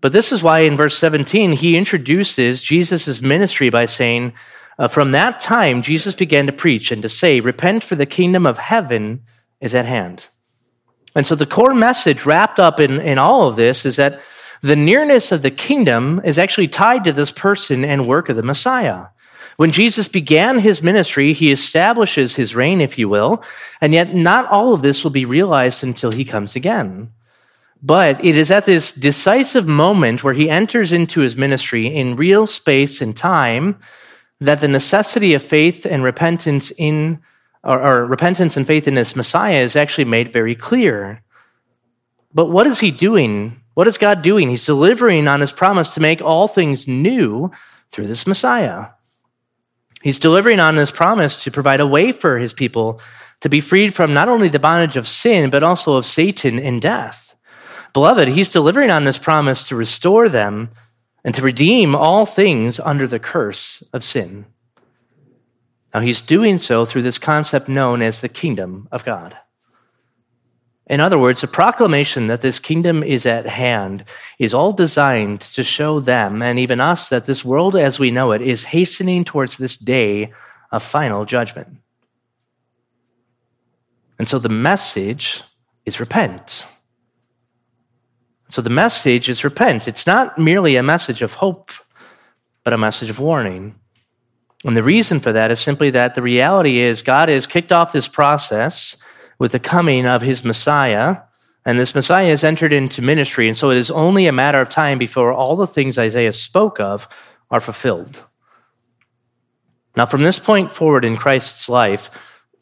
[0.00, 4.32] But this is why in verse 17, he introduces Jesus' ministry by saying,
[4.78, 8.46] uh, from that time, Jesus began to preach and to say, Repent, for the kingdom
[8.46, 9.24] of heaven
[9.60, 10.28] is at hand.
[11.14, 14.22] And so the core message wrapped up in, in all of this is that
[14.62, 18.42] the nearness of the kingdom is actually tied to this person and work of the
[18.42, 19.06] Messiah.
[19.56, 23.42] When Jesus began his ministry, he establishes his reign, if you will,
[23.80, 27.12] and yet not all of this will be realized until he comes again.
[27.82, 32.46] But it is at this decisive moment where he enters into his ministry in real
[32.46, 33.78] space and time
[34.40, 37.20] that the necessity of faith and repentance in
[37.62, 41.22] or, or, repentance and faith in this Messiah is actually made very clear.
[42.32, 43.59] But what is he doing?
[43.74, 44.50] What is God doing?
[44.50, 47.50] He's delivering on his promise to make all things new
[47.92, 48.86] through this Messiah.
[50.02, 53.00] He's delivering on his promise to provide a way for his people
[53.40, 56.80] to be freed from not only the bondage of sin, but also of Satan and
[56.80, 57.34] death.
[57.92, 60.70] Beloved, he's delivering on this promise to restore them
[61.24, 64.46] and to redeem all things under the curse of sin.
[65.92, 69.36] Now, he's doing so through this concept known as the kingdom of God.
[70.90, 74.04] In other words, the proclamation that this kingdom is at hand
[74.40, 78.32] is all designed to show them and even us that this world as we know
[78.32, 80.32] it is hastening towards this day
[80.72, 81.68] of final judgment.
[84.18, 85.44] And so the message
[85.86, 86.66] is repent.
[88.48, 89.86] So the message is repent.
[89.86, 91.70] It's not merely a message of hope,
[92.64, 93.76] but a message of warning.
[94.64, 97.92] And the reason for that is simply that the reality is God has kicked off
[97.92, 98.96] this process
[99.40, 101.16] with the coming of his Messiah,
[101.64, 103.48] and this Messiah has entered into ministry.
[103.48, 106.78] And so it is only a matter of time before all the things Isaiah spoke
[106.78, 107.08] of
[107.50, 108.22] are fulfilled.
[109.96, 112.10] Now, from this point forward in Christ's life,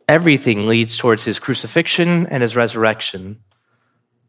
[0.08, 3.40] everything leads towards his crucifixion and his resurrection,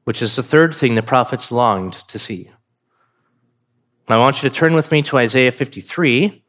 [0.04, 2.52] which is the third thing the prophets longed to see.
[4.08, 6.44] I want you to turn with me to Isaiah 53.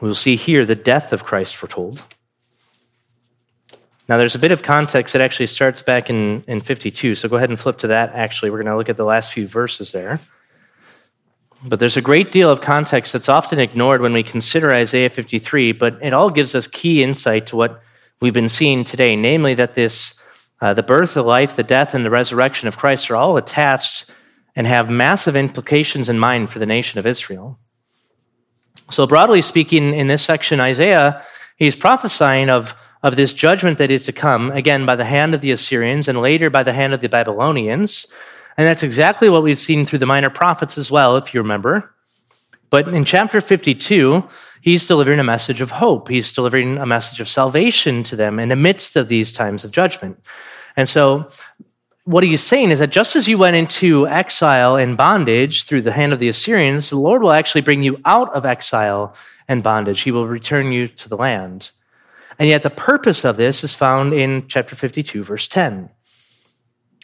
[0.00, 2.02] We'll see here the death of Christ foretold.
[4.08, 7.36] Now, there's a bit of context that actually starts back in, in 52, so go
[7.36, 8.14] ahead and flip to that.
[8.14, 10.18] Actually, we're going to look at the last few verses there.
[11.62, 15.72] But there's a great deal of context that's often ignored when we consider Isaiah 53,
[15.72, 17.82] but it all gives us key insight to what
[18.20, 20.14] we've been seeing today, namely that this,
[20.60, 24.06] uh, the birth, the life, the death, and the resurrection of Christ are all attached
[24.56, 27.58] and have massive implications in mind for the nation of Israel.
[28.90, 31.22] So, broadly speaking, in this section, Isaiah,
[31.56, 35.40] he's prophesying of, of this judgment that is to come, again, by the hand of
[35.40, 38.06] the Assyrians and later by the hand of the Babylonians.
[38.56, 41.94] And that's exactly what we've seen through the minor prophets as well, if you remember.
[42.70, 44.24] But in chapter 52,
[44.60, 46.08] he's delivering a message of hope.
[46.08, 49.70] He's delivering a message of salvation to them in the midst of these times of
[49.70, 50.20] judgment.
[50.76, 51.30] And so,
[52.04, 55.92] what he's saying is that just as you went into exile and bondage through the
[55.92, 59.14] hand of the Assyrians, the Lord will actually bring you out of exile
[59.46, 60.00] and bondage.
[60.00, 61.70] He will return you to the land.
[62.38, 65.90] And yet, the purpose of this is found in chapter 52, verse 10.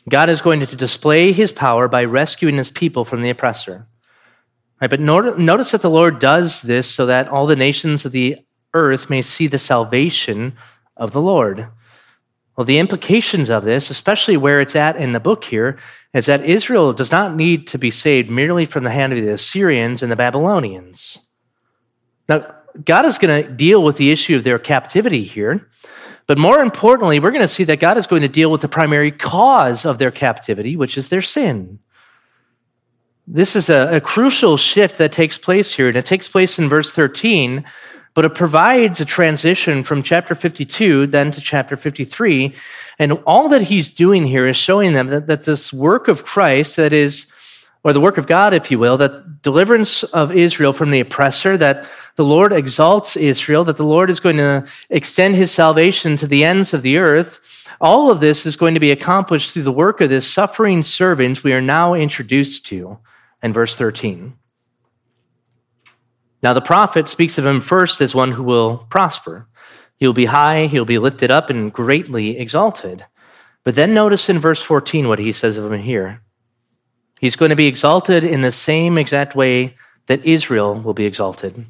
[0.09, 3.87] God is going to display his power by rescuing his people from the oppressor.
[4.81, 8.37] Right, but notice that the Lord does this so that all the nations of the
[8.75, 10.55] earth may see the salvation
[10.97, 11.69] of the Lord.
[12.57, 15.79] Well, the implications of this, especially where it's at in the book here,
[16.13, 19.33] is that Israel does not need to be saved merely from the hand of the
[19.33, 21.19] Assyrians and the Babylonians.
[22.29, 25.69] Now, God is going to deal with the issue of their captivity here,
[26.27, 28.69] but more importantly, we're going to see that God is going to deal with the
[28.69, 31.79] primary cause of their captivity, which is their sin.
[33.27, 36.69] This is a, a, crucial shift that takes place here, and it takes place in
[36.69, 37.65] verse 13,
[38.13, 42.55] but it provides a transition from chapter 52 then to chapter 53.
[42.99, 46.77] And all that he's doing here is showing them that, that this work of Christ,
[46.77, 47.27] that is,
[47.85, 51.59] or the work of God, if you will, that deliverance of Israel from the oppressor,
[51.59, 56.27] that the Lord exalts Israel, that the Lord is going to extend his salvation to
[56.27, 57.69] the ends of the earth.
[57.83, 61.45] All of this is going to be accomplished through the work of this suffering servant
[61.45, 62.99] we are now introduced to
[63.43, 64.33] in verse 13.
[66.43, 69.47] Now, the prophet speaks of him first as one who will prosper.
[69.97, 73.05] He will be high, he will be lifted up, and greatly exalted.
[73.63, 76.24] But then notice in verse 14 what he says of him here.
[77.21, 81.67] He's going to be exalted in the same exact way that Israel will be exalted.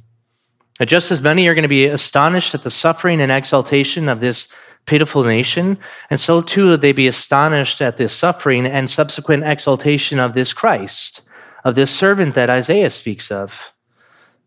[0.80, 4.20] And just as many are going to be astonished at the suffering and exaltation of
[4.20, 4.48] this
[4.86, 5.78] pitiful nation,
[6.10, 10.52] and so too will they be astonished at the suffering and subsequent exaltation of this
[10.52, 11.22] Christ,
[11.64, 13.72] of this servant that Isaiah speaks of.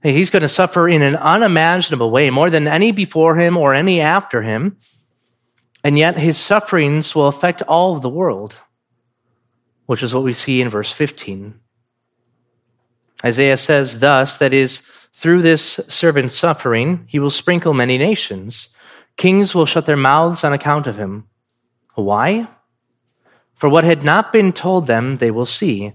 [0.04, 4.00] He's going to suffer in an unimaginable way, more than any before him or any
[4.00, 4.78] after him.
[5.84, 8.58] And yet his sufferings will affect all of the world,
[9.88, 11.60] which is what we see in verse 15.
[13.26, 18.70] Isaiah says, thus, that is, through this servant's suffering, he will sprinkle many nations.
[19.16, 21.28] Kings will shut their mouths on account of him.
[21.96, 22.48] Why?
[23.56, 25.94] For what had not been told them, they will see,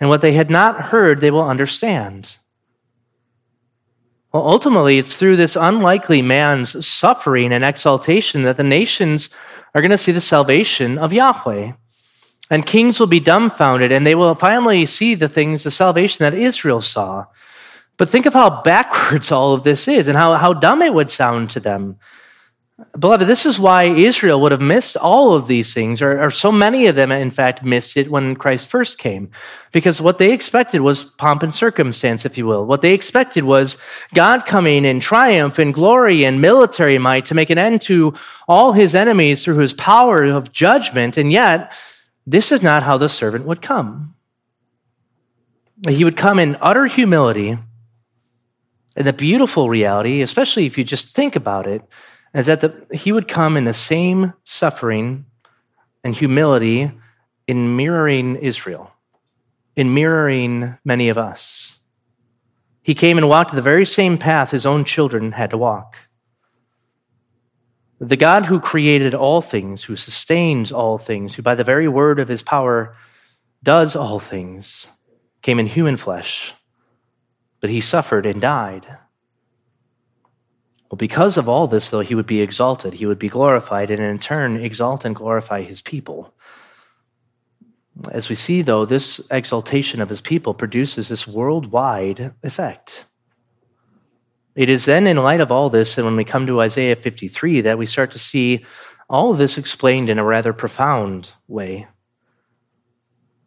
[0.00, 2.38] and what they had not heard, they will understand.
[4.32, 9.28] Well, ultimately, it's through this unlikely man's suffering and exaltation that the nations
[9.72, 11.74] are going to see the salvation of Yahweh.
[12.50, 16.34] And kings will be dumbfounded, and they will finally see the things, the salvation that
[16.34, 17.26] Israel saw.
[17.96, 21.10] But think of how backwards all of this is and how, how dumb it would
[21.10, 21.98] sound to them.
[22.98, 26.50] Beloved, this is why Israel would have missed all of these things, or, or, so
[26.50, 29.30] many of them, in fact, missed it when Christ first came.
[29.70, 32.66] Because what they expected was pomp and circumstance, if you will.
[32.66, 33.78] What they expected was
[34.12, 38.14] God coming in triumph and glory and military might to make an end to
[38.48, 41.16] all his enemies through his power of judgment.
[41.16, 41.72] And yet,
[42.26, 44.14] this is not how the servant would come.
[45.88, 47.58] He would come in utter humility
[48.96, 51.82] and the beautiful reality, especially if you just think about it,
[52.32, 55.26] is that the, he would come in the same suffering
[56.02, 56.90] and humility
[57.46, 58.92] in mirroring Israel,
[59.76, 61.78] in mirroring many of us.
[62.82, 65.96] He came and walked the very same path his own children had to walk.
[68.00, 72.18] The God who created all things, who sustains all things, who by the very word
[72.18, 72.96] of his power
[73.62, 74.88] does all things,
[75.42, 76.52] came in human flesh,
[77.60, 78.86] but he suffered and died.
[80.90, 84.00] Well, because of all this, though, he would be exalted, he would be glorified, and
[84.00, 86.34] in turn exalt and glorify his people.
[88.10, 93.06] As we see, though, this exaltation of his people produces this worldwide effect.
[94.54, 97.62] It is then in light of all this, and when we come to Isaiah 53,
[97.62, 98.64] that we start to see
[99.10, 101.88] all of this explained in a rather profound way.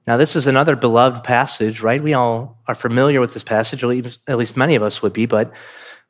[0.05, 2.01] Now, this is another beloved passage, right?
[2.01, 5.53] We all are familiar with this passage, at least many of us would be, but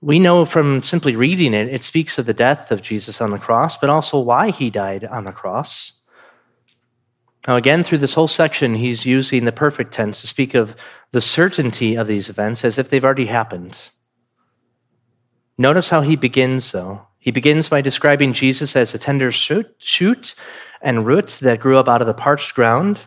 [0.02, 3.40] we know from simply reading it, it speaks of the death of Jesus on the
[3.40, 5.94] cross, but also why he died on the cross.
[7.48, 10.76] Now, again, through this whole section, he's using the perfect tense to speak of
[11.12, 13.90] the certainty of these events as if they've already happened.
[15.58, 17.02] Notice how he begins, though.
[17.18, 20.36] He begins by describing Jesus as a tender shoot,
[20.82, 23.00] and root that grew up out of the parched ground.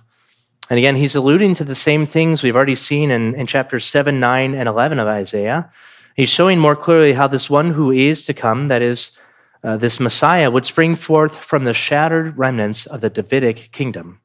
[0.68, 4.18] And again, he's alluding to the same things we've already seen in, in chapters 7,
[4.18, 5.70] 9, and 11 of Isaiah.
[6.16, 9.12] He's showing more clearly how this one who is to come, that is,
[9.62, 14.20] uh, this Messiah, would spring forth from the shattered remnants of the Davidic kingdom.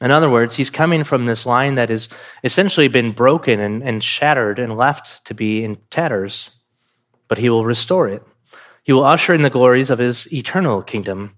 [0.00, 2.08] In other words, he's coming from this line that has
[2.42, 6.50] essentially been broken and, and shattered and left to be in tatters
[7.30, 8.22] but he will restore it.
[8.82, 11.36] He will usher in the glories of his eternal kingdom.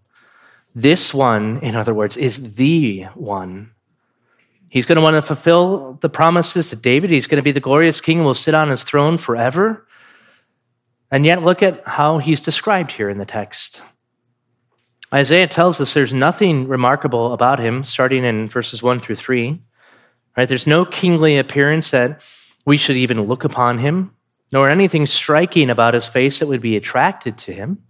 [0.74, 3.72] This one, in other words, is the one.
[4.70, 7.10] He's going to want to fulfill the promises to David.
[7.10, 9.86] He's going to be the glorious king and will sit on his throne forever.
[11.10, 13.82] And yet, look at how he's described here in the text.
[15.12, 19.60] Isaiah tells us there's nothing remarkable about him, starting in verses 1 through 3.
[20.38, 20.48] Right?
[20.48, 22.22] There's no kingly appearance that
[22.64, 24.12] we should even look upon him
[24.52, 27.82] nor anything striking about his face that would be attracted to him.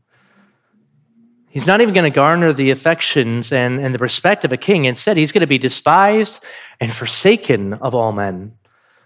[1.50, 4.86] He's not even going to garner the affections and, and the respect of a king.
[4.86, 6.42] Instead, he's going to be despised
[6.80, 8.54] and forsaken of all men.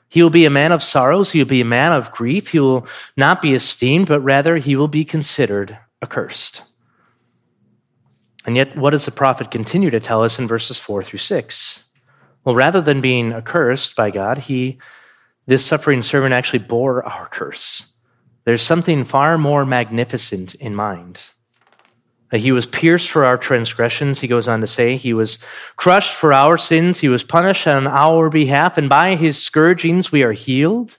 [0.08, 1.32] He will be a man of sorrows.
[1.32, 2.48] He will be a man of grief.
[2.48, 2.86] He will
[3.16, 6.62] not be esteemed, but rather he will be considered accursed.
[8.44, 11.84] And yet, what does the prophet continue to tell us in verses 4 through 6?
[12.44, 14.78] Well, rather than being accursed by God, he
[15.46, 17.86] this suffering servant actually bore our curse.
[18.44, 21.20] There's something far more magnificent in mind.
[22.32, 24.96] He was pierced for our transgressions, he goes on to say.
[24.96, 25.38] He was
[25.76, 26.98] crushed for our sins.
[26.98, 30.98] He was punished on our behalf, and by his scourgings we are healed.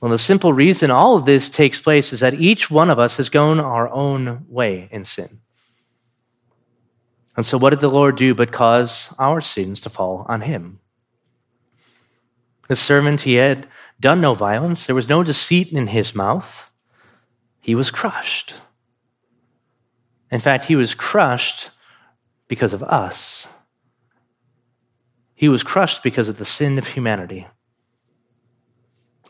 [0.00, 3.16] Well, the simple reason all of this takes place is that each one of us
[3.16, 5.40] has gone our own way in sin.
[7.34, 10.80] And so, what did the Lord do but cause our sins to fall on him?
[12.68, 13.68] The servant, he had
[14.00, 16.70] done no violence, there was no deceit in his mouth.
[17.60, 18.54] He was crushed.
[20.30, 21.70] In fact, he was crushed
[22.48, 23.48] because of us.
[25.34, 27.46] He was crushed because of the sin of humanity.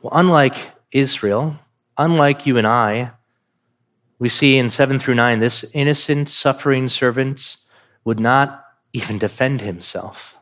[0.00, 0.56] Well, unlike
[0.92, 1.56] Israel,
[1.98, 3.12] unlike you and I,
[4.18, 7.56] we see in 7 through 9, this innocent, suffering servant
[8.04, 10.35] would not even defend himself.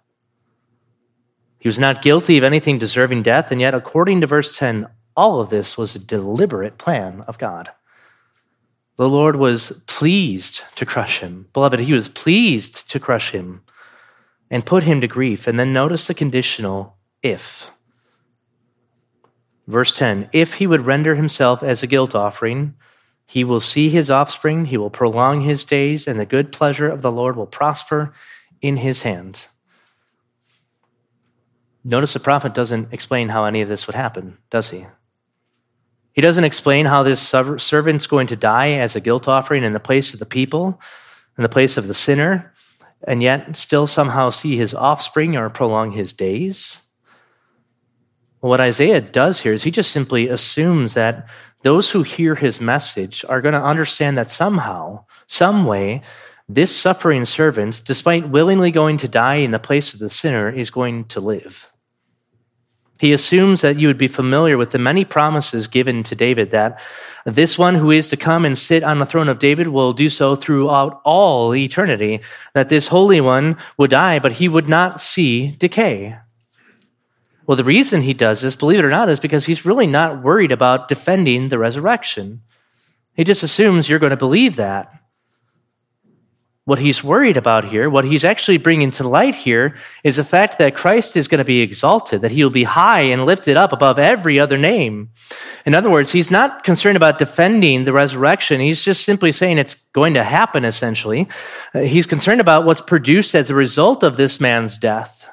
[1.64, 4.86] He was not guilty of anything deserving death, and yet, according to verse 10,
[5.16, 7.70] all of this was a deliberate plan of God.
[8.96, 11.48] The Lord was pleased to crush him.
[11.54, 13.62] Beloved, he was pleased to crush him
[14.50, 15.46] and put him to grief.
[15.46, 17.70] And then notice the conditional if.
[19.66, 22.74] Verse 10 If he would render himself as a guilt offering,
[23.24, 27.00] he will see his offspring, he will prolong his days, and the good pleasure of
[27.00, 28.12] the Lord will prosper
[28.60, 29.46] in his hand.
[31.84, 34.86] Notice the prophet doesn't explain how any of this would happen, does he?
[36.12, 37.20] He doesn't explain how this
[37.58, 40.80] servant's going to die as a guilt offering in the place of the people,
[41.36, 42.52] in the place of the sinner,
[43.06, 46.78] and yet still somehow see his offspring or prolong his days.
[48.40, 51.28] What Isaiah does here is he just simply assumes that
[51.62, 56.02] those who hear his message are going to understand that somehow, some way,
[56.48, 60.70] this suffering servant, despite willingly going to die in the place of the sinner, is
[60.70, 61.72] going to live.
[63.00, 66.80] He assumes that you would be familiar with the many promises given to David that
[67.24, 70.08] this one who is to come and sit on the throne of David will do
[70.08, 72.20] so throughout all eternity,
[72.52, 76.16] that this Holy One would die, but he would not see decay.
[77.46, 80.22] Well, the reason he does this, believe it or not, is because he's really not
[80.22, 82.42] worried about defending the resurrection.
[83.14, 84.92] He just assumes you're going to believe that.
[86.66, 90.58] What he's worried about here, what he's actually bringing to light here, is the fact
[90.58, 93.72] that Christ is going to be exalted, that he will be high and lifted up
[93.72, 95.10] above every other name.
[95.66, 98.60] In other words, he's not concerned about defending the resurrection.
[98.60, 101.28] He's just simply saying it's going to happen, essentially.
[101.74, 105.23] Uh, he's concerned about what's produced as a result of this man's death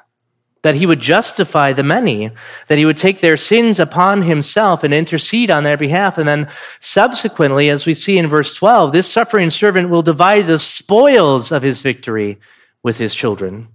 [0.62, 2.30] that he would justify the many,
[2.68, 6.18] that he would take their sins upon himself and intercede on their behalf.
[6.18, 6.48] And then
[6.80, 11.62] subsequently, as we see in verse 12, this suffering servant will divide the spoils of
[11.62, 12.38] his victory
[12.82, 13.68] with his children.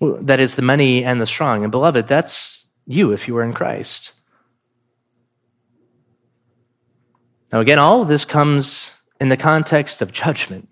[0.00, 1.62] That is the many and the strong.
[1.62, 4.12] And beloved, that's you if you are in Christ.
[7.52, 10.68] Now, again, all of this comes in the context of judgment.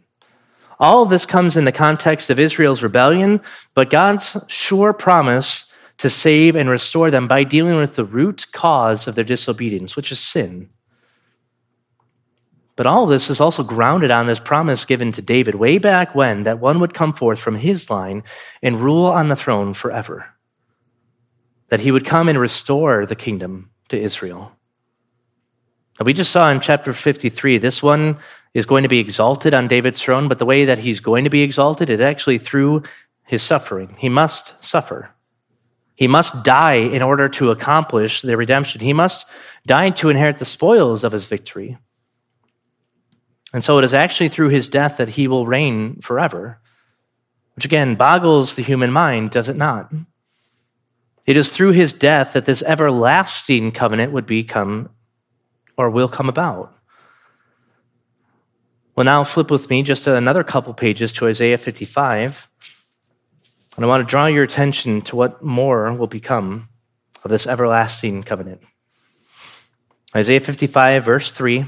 [0.81, 3.43] All of this comes in the context of Israel's rebellion,
[3.75, 5.67] but God's sure promise
[5.99, 10.11] to save and restore them by dealing with the root cause of their disobedience, which
[10.11, 10.71] is sin.
[12.77, 16.45] But all this is also grounded on this promise given to David way back when
[16.45, 18.25] that one would come forth from his line
[18.63, 20.25] and rule on the throne forever.
[21.69, 24.53] That he would come and restore the kingdom to Israel.
[26.05, 28.19] We just saw in chapter 53, this one
[28.55, 31.31] is going to be exalted on David's throne, but the way that he's going to
[31.31, 32.85] be exalted is actually through
[33.27, 33.95] his suffering.
[33.99, 35.11] He must suffer.
[35.95, 38.81] He must die in order to accomplish the redemption.
[38.81, 39.27] He must
[39.67, 41.77] die to inherit the spoils of his victory.
[43.53, 46.59] And so it is actually through his death that he will reign forever,
[47.55, 49.93] which again boggles the human mind, does it not?
[51.27, 54.89] It is through his death that this everlasting covenant would become
[55.81, 56.75] or will come about.
[58.95, 62.49] Well, now flip with me just another couple pages to Isaiah 55.
[63.77, 66.69] And I want to draw your attention to what more will become
[67.25, 68.61] of this everlasting covenant.
[70.15, 71.61] Isaiah 55, verse 3.
[71.61, 71.67] I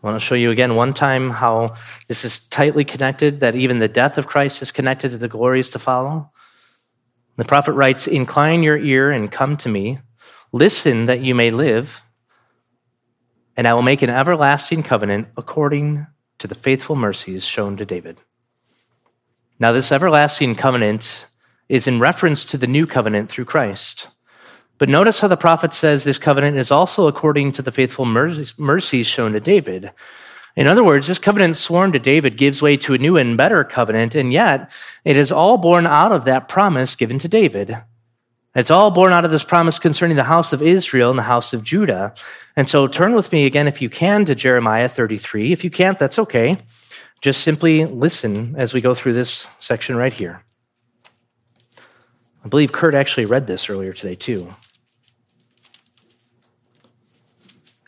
[0.00, 1.74] want to show you again one time how
[2.06, 5.70] this is tightly connected, that even the death of Christ is connected to the glories
[5.70, 6.30] to follow.
[7.36, 9.98] The prophet writes Incline your ear and come to me.
[10.52, 12.03] Listen that you may live
[13.56, 16.06] and I will make an everlasting covenant according
[16.38, 18.20] to the faithful mercies shown to David.
[19.58, 21.26] Now, this everlasting covenant
[21.68, 24.08] is in reference to the new covenant through Christ.
[24.78, 29.06] But notice how the prophet says this covenant is also according to the faithful mercies
[29.06, 29.92] shown to David.
[30.56, 33.64] In other words, this covenant sworn to David gives way to a new and better
[33.64, 34.70] covenant, and yet
[35.04, 37.76] it is all born out of that promise given to David.
[38.54, 41.52] It's all born out of this promise concerning the house of Israel and the house
[41.52, 42.14] of Judah.
[42.54, 45.52] And so turn with me again, if you can, to Jeremiah 33.
[45.52, 46.56] If you can't, that's okay.
[47.20, 50.44] Just simply listen as we go through this section right here.
[52.44, 54.54] I believe Kurt actually read this earlier today, too.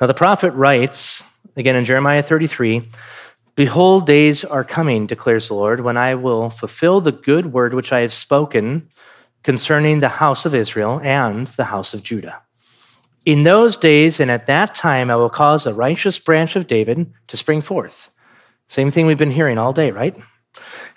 [0.01, 1.23] Now, the prophet writes,
[1.55, 2.89] again in Jeremiah 33,
[3.55, 7.93] Behold, days are coming, declares the Lord, when I will fulfill the good word which
[7.93, 8.89] I have spoken
[9.47, 12.43] concerning the house of Israel and the house of Judah.
[13.25, 17.13] In those days and at that time, I will cause a righteous branch of David
[17.29, 18.11] to spring forth.
[18.67, 20.17] Same thing we've been hearing all day, right?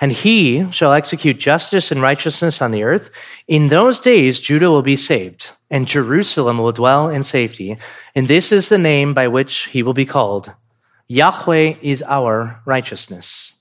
[0.02, 3.12] And he shall execute justice and righteousness on the earth.
[3.48, 7.78] In those days, Judah will be saved, and Jerusalem will dwell in safety.
[8.16, 10.52] And this is the name by which he will be called
[11.08, 13.59] Yahweh is our righteousness.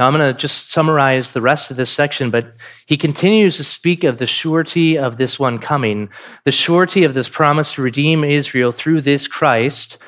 [0.00, 2.54] Now, I'm going to just summarize the rest of this section, but
[2.86, 6.08] he continues to speak of the surety of this one coming,
[6.44, 9.98] the surety of this promise to redeem Israel through this Christ,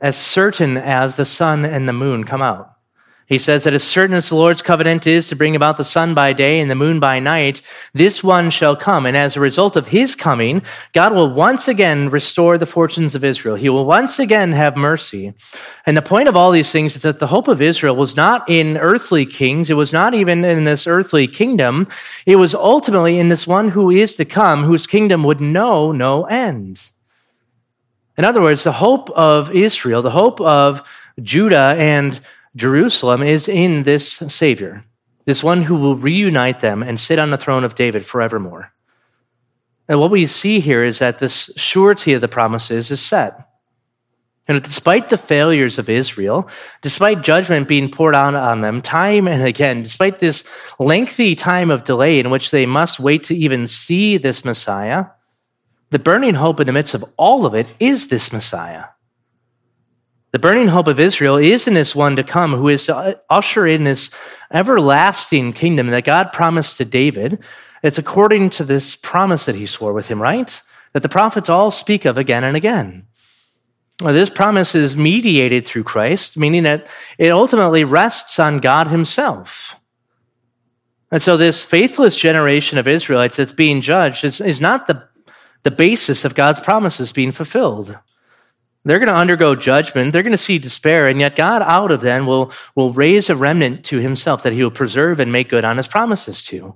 [0.00, 2.69] as certain as the sun and the moon come out.
[3.30, 6.14] He says that as certain as the Lord's covenant is to bring about the sun
[6.14, 7.62] by day and the moon by night,
[7.94, 9.06] this one shall come.
[9.06, 10.62] And as a result of his coming,
[10.94, 13.54] God will once again restore the fortunes of Israel.
[13.54, 15.32] He will once again have mercy.
[15.86, 18.48] And the point of all these things is that the hope of Israel was not
[18.48, 19.70] in earthly kings.
[19.70, 21.86] It was not even in this earthly kingdom.
[22.26, 26.24] It was ultimately in this one who is to come, whose kingdom would know no
[26.24, 26.82] end.
[28.18, 30.82] In other words, the hope of Israel, the hope of
[31.22, 32.20] Judah and
[32.56, 34.84] Jerusalem is in this Savior,
[35.24, 38.72] this one who will reunite them and sit on the throne of David forevermore.
[39.88, 43.46] And what we see here is that this surety of the promises is set.
[44.48, 46.48] And despite the failures of Israel,
[46.82, 50.42] despite judgment being poured out on them time and again, despite this
[50.80, 55.06] lengthy time of delay in which they must wait to even see this Messiah,
[55.90, 58.86] the burning hope in the midst of all of it is this Messiah.
[60.32, 63.66] The burning hope of Israel is in this one to come who is to usher
[63.66, 64.10] in this
[64.52, 67.42] everlasting kingdom that God promised to David.
[67.82, 70.60] It's according to this promise that he swore with him, right?
[70.92, 73.06] That the prophets all speak of again and again.
[73.98, 76.86] This promise is mediated through Christ, meaning that
[77.18, 79.76] it ultimately rests on God Himself.
[81.10, 85.06] And so, this faithless generation of Israelites that's being judged is, is not the,
[85.64, 87.98] the basis of God's promises being fulfilled.
[88.84, 90.12] They're going to undergo judgment.
[90.12, 91.06] They're going to see despair.
[91.06, 94.62] And yet, God, out of them, will, will raise a remnant to himself that he
[94.62, 96.74] will preserve and make good on his promises to.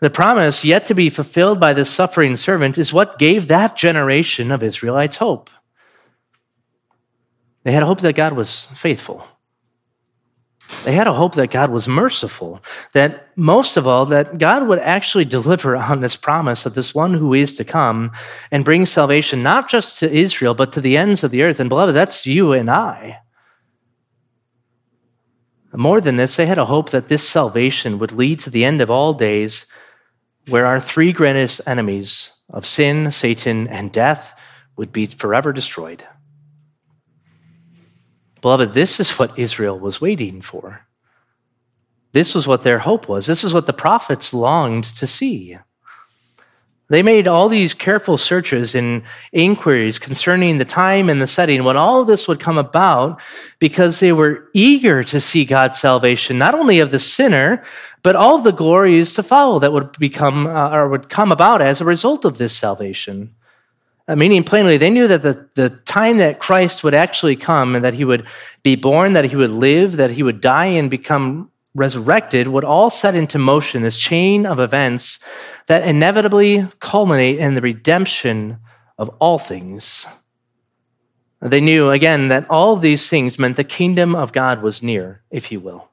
[0.00, 4.52] The promise yet to be fulfilled by this suffering servant is what gave that generation
[4.52, 5.50] of Israelites hope.
[7.64, 9.26] They had hope that God was faithful.
[10.84, 12.60] They had a hope that God was merciful,
[12.92, 17.14] that most of all, that God would actually deliver on this promise of this one
[17.14, 18.10] who is to come
[18.50, 21.60] and bring salvation not just to Israel, but to the ends of the earth.
[21.60, 23.20] And beloved, that's you and I.
[25.72, 28.82] More than this, they had a hope that this salvation would lead to the end
[28.82, 29.66] of all days,
[30.48, 34.34] where our three greatest enemies of sin, Satan, and death
[34.76, 36.04] would be forever destroyed.
[38.42, 40.82] Beloved, this is what Israel was waiting for.
[42.12, 43.24] This was what their hope was.
[43.24, 45.56] This is what the prophets longed to see.
[46.88, 51.76] They made all these careful searches and inquiries concerning the time and the setting when
[51.76, 53.22] all of this would come about
[53.58, 57.62] because they were eager to see God's salvation, not only of the sinner,
[58.02, 61.80] but all the glories to follow that would become uh, or would come about as
[61.80, 63.34] a result of this salvation.
[64.08, 67.84] Uh, meaning plainly, they knew that the, the time that Christ would actually come and
[67.84, 68.26] that he would
[68.62, 72.90] be born, that he would live, that he would die and become resurrected would all
[72.90, 75.18] set into motion this chain of events
[75.66, 78.58] that inevitably culminate in the redemption
[78.98, 80.06] of all things.
[81.40, 85.50] They knew, again, that all these things meant the kingdom of God was near, if
[85.50, 85.88] you will,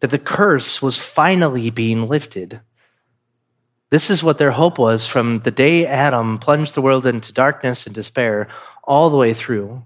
[0.00, 2.60] that the curse was finally being lifted
[3.90, 7.86] this is what their hope was from the day Adam plunged the world into darkness
[7.86, 8.48] and despair
[8.84, 9.84] all the way through.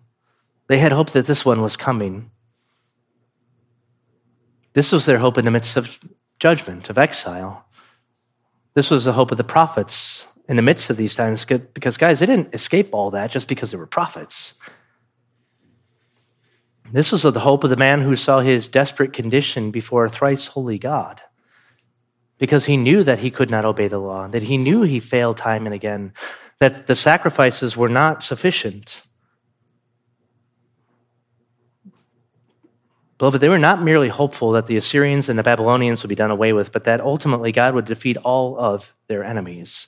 [0.66, 2.30] They had hope that this one was coming.
[4.72, 5.98] This was their hope in the midst of
[6.40, 7.64] judgment, of exile.
[8.74, 12.18] This was the hope of the prophets in the midst of these times because, guys,
[12.18, 14.54] they didn't escape all that just because they were prophets.
[16.90, 20.46] This was the hope of the man who saw his desperate condition before a thrice
[20.46, 21.20] holy God
[22.42, 25.36] because he knew that he could not obey the law, that he knew he failed
[25.36, 26.12] time and again,
[26.58, 29.02] that the sacrifices were not sufficient.
[33.16, 36.32] Beloved, they were not merely hopeful that the Assyrians and the Babylonians would be done
[36.32, 39.86] away with, but that ultimately God would defeat all of their enemies,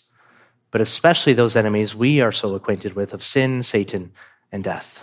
[0.71, 4.13] but especially those enemies we are so acquainted with of sin, Satan,
[4.53, 5.03] and death.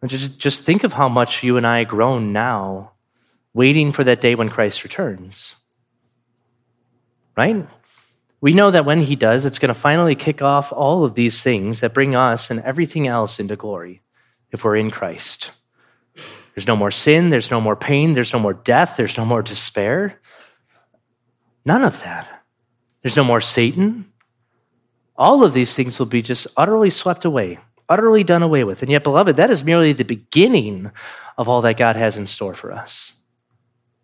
[0.00, 2.91] And just, just think of how much you and I groan now
[3.54, 5.54] waiting for that day when Christ returns.
[7.36, 7.66] Right?
[8.40, 11.42] We know that when he does, it's going to finally kick off all of these
[11.42, 14.02] things that bring us and everything else into glory
[14.50, 15.52] if we're in Christ.
[16.54, 19.42] There's no more sin, there's no more pain, there's no more death, there's no more
[19.42, 20.20] despair.
[21.64, 22.42] None of that.
[23.02, 24.06] There's no more Satan.
[25.16, 28.82] All of these things will be just utterly swept away, utterly done away with.
[28.82, 30.90] And yet, beloved, that is merely the beginning
[31.38, 33.14] of all that God has in store for us.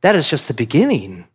[0.01, 1.26] That is just the beginning.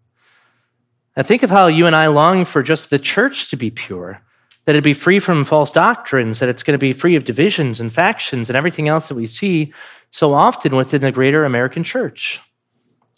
[1.15, 4.21] Now, think of how you and I long for just the church to be pure,
[4.65, 7.79] that it'd be free from false doctrines, that it's going to be free of divisions
[7.79, 9.73] and factions and everything else that we see
[10.09, 12.39] so often within the greater American church,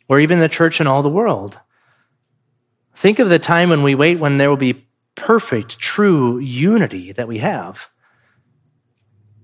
[0.07, 1.57] or even the church in all the world.
[2.95, 7.27] Think of the time when we wait when there will be perfect, true unity that
[7.27, 7.89] we have.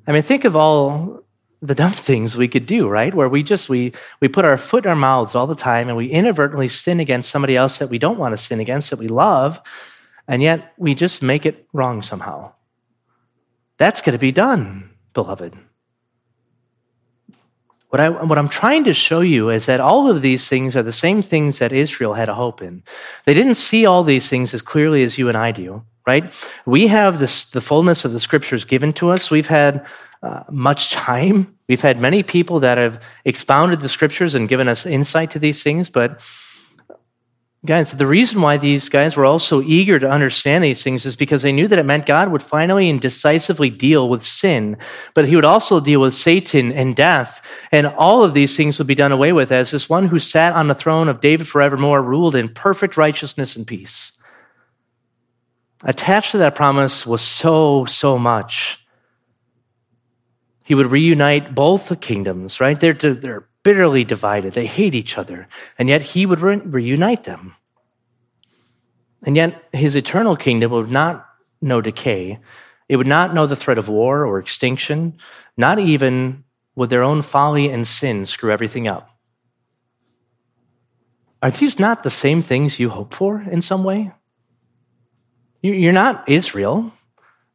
[0.08, 1.21] I mean, think of all
[1.62, 3.14] the dumb things we could do, right?
[3.14, 5.98] Where we just we we put our foot in our mouths all the time and
[5.98, 9.08] we inadvertently sin against somebody else that we don't want to sin against that we
[9.08, 9.62] love,
[10.28, 12.52] and yet we just make it wrong somehow.
[13.78, 15.58] That's going to be done, beloved.
[17.90, 20.84] What, I, what I'm trying to show you is that all of these things are
[20.84, 22.84] the same things that Israel had a hope in.
[23.26, 26.34] They didn't see all these things as clearly as you and I do, right?
[26.66, 29.30] We have this, the fullness of the scriptures given to us.
[29.30, 29.86] We've had
[30.24, 31.56] uh, much time.
[31.68, 35.64] We've had many people that have expounded the scriptures and given us insight to these
[35.64, 36.22] things, but
[37.66, 41.44] guys, the reason why these guys were also eager to understand these things is because
[41.44, 44.78] they knew that it meant God would finally and decisively deal with sin,
[45.14, 47.42] but he would also deal with Satan and death,
[47.72, 50.54] and all of these things would be done away with as this one who sat
[50.54, 54.12] on the throne of David forevermore ruled in perfect righteousness and peace.
[55.84, 58.78] Attached to that promise was so, so much
[60.64, 62.80] he would reunite both the kingdoms, right?
[62.80, 65.48] They're, they're bitterly divided, they hate each other,
[65.78, 67.56] and yet he would re- reunite them.
[69.24, 71.28] And yet his eternal kingdom would not
[71.62, 72.40] know decay.
[72.90, 75.18] It would not know the threat of war or extinction,
[75.58, 76.44] not even
[76.76, 79.10] would their own folly and sin screw everything up.
[81.44, 84.12] Are these not the same things you hope for in some way?
[85.62, 86.92] You're not Israel,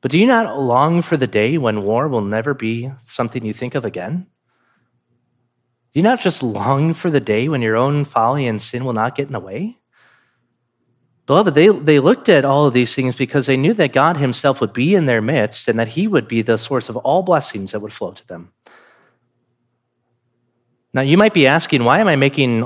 [0.06, 3.52] but do you not long for the day when war will never be something you
[3.52, 4.28] think of again?
[5.92, 8.92] Do you not just long for the day when your own folly and sin will
[8.92, 9.76] not get in the way?
[11.26, 14.60] Beloved, they, they looked at all of these things because they knew that God Himself
[14.60, 17.72] would be in their midst and that He would be the source of all blessings
[17.72, 18.52] that would flow to them.
[20.94, 22.62] Now, you might be asking, why am I making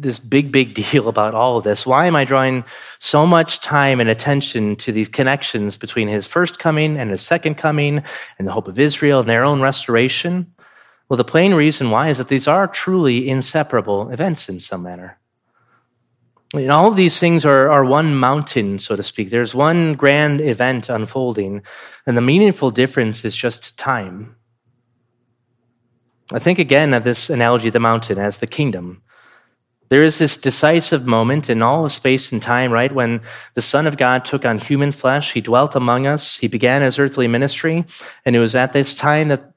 [0.00, 1.86] this big, big deal about all of this?
[1.86, 2.64] Why am I drawing
[2.98, 7.56] so much time and attention to these connections between his first coming and his second
[7.56, 8.02] coming
[8.38, 10.52] and the hope of Israel and their own restoration?
[11.08, 15.18] Well, the plain reason why is that these are truly inseparable events in some manner.
[16.54, 19.28] And all of these things are, are one mountain, so to speak.
[19.28, 21.62] There's one grand event unfolding,
[22.06, 24.36] and the meaningful difference is just time.
[26.32, 29.02] I think again of this analogy of the mountain as the kingdom.
[29.88, 32.92] There is this decisive moment in all of space and time, right?
[32.92, 33.22] When
[33.54, 36.98] the Son of God took on human flesh, he dwelt among us, he began his
[36.98, 37.84] earthly ministry,
[38.24, 39.52] and it was at this time that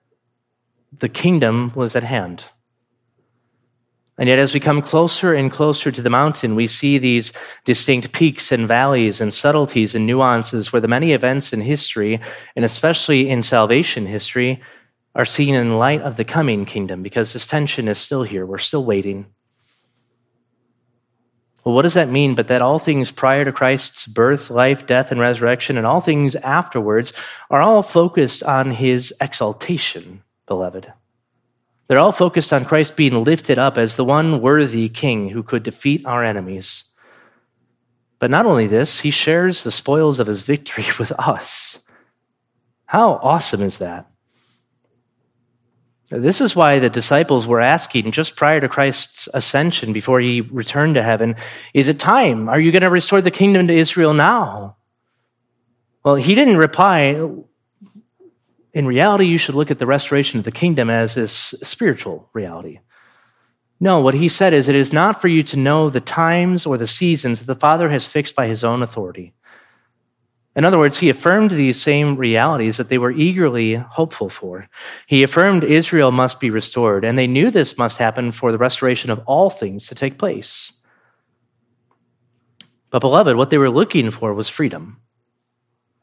[0.98, 2.44] the kingdom was at hand.
[4.18, 7.34] And yet, as we come closer and closer to the mountain, we see these
[7.66, 12.20] distinct peaks and valleys and subtleties and nuances where the many events in history,
[12.56, 14.62] and especially in salvation history,
[15.16, 18.46] are seen in light of the coming kingdom because this tension is still here.
[18.46, 19.26] We're still waiting.
[21.64, 22.34] Well, what does that mean?
[22.36, 26.36] But that all things prior to Christ's birth, life, death, and resurrection, and all things
[26.36, 27.14] afterwards
[27.50, 30.92] are all focused on his exaltation, beloved.
[31.88, 35.64] They're all focused on Christ being lifted up as the one worthy king who could
[35.64, 36.86] defeat our enemies.
[38.18, 41.80] But not only this, he shares the spoils of his victory with us.
[42.86, 44.11] How awesome is that?
[46.12, 50.96] This is why the disciples were asking just prior to Christ's ascension, before he returned
[50.96, 51.36] to heaven,
[51.74, 52.50] is it time?
[52.50, 54.76] Are you going to restore the kingdom to Israel now?
[56.04, 57.28] Well, he didn't reply.
[58.74, 62.80] In reality, you should look at the restoration of the kingdom as this spiritual reality.
[63.80, 66.78] No, what he said is, it is not for you to know the times or
[66.78, 69.34] the seasons that the Father has fixed by his own authority.
[70.56, 74.68] In other words, he affirmed these same realities that they were eagerly hopeful for.
[75.08, 79.10] He affirmed Israel must be restored, and they knew this must happen for the restoration
[79.10, 80.74] of all things to take place.
[82.90, 85.00] But, beloved, what they were looking for was freedom.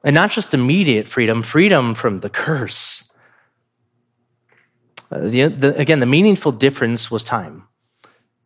[0.03, 3.05] And not just immediate freedom, freedom from the curse.
[5.11, 7.65] Uh, the, the, again, the meaningful difference was time.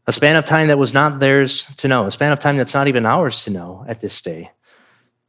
[0.09, 2.75] A span of time that was not theirs to know, a span of time that's
[2.75, 4.51] not even ours to know at this day.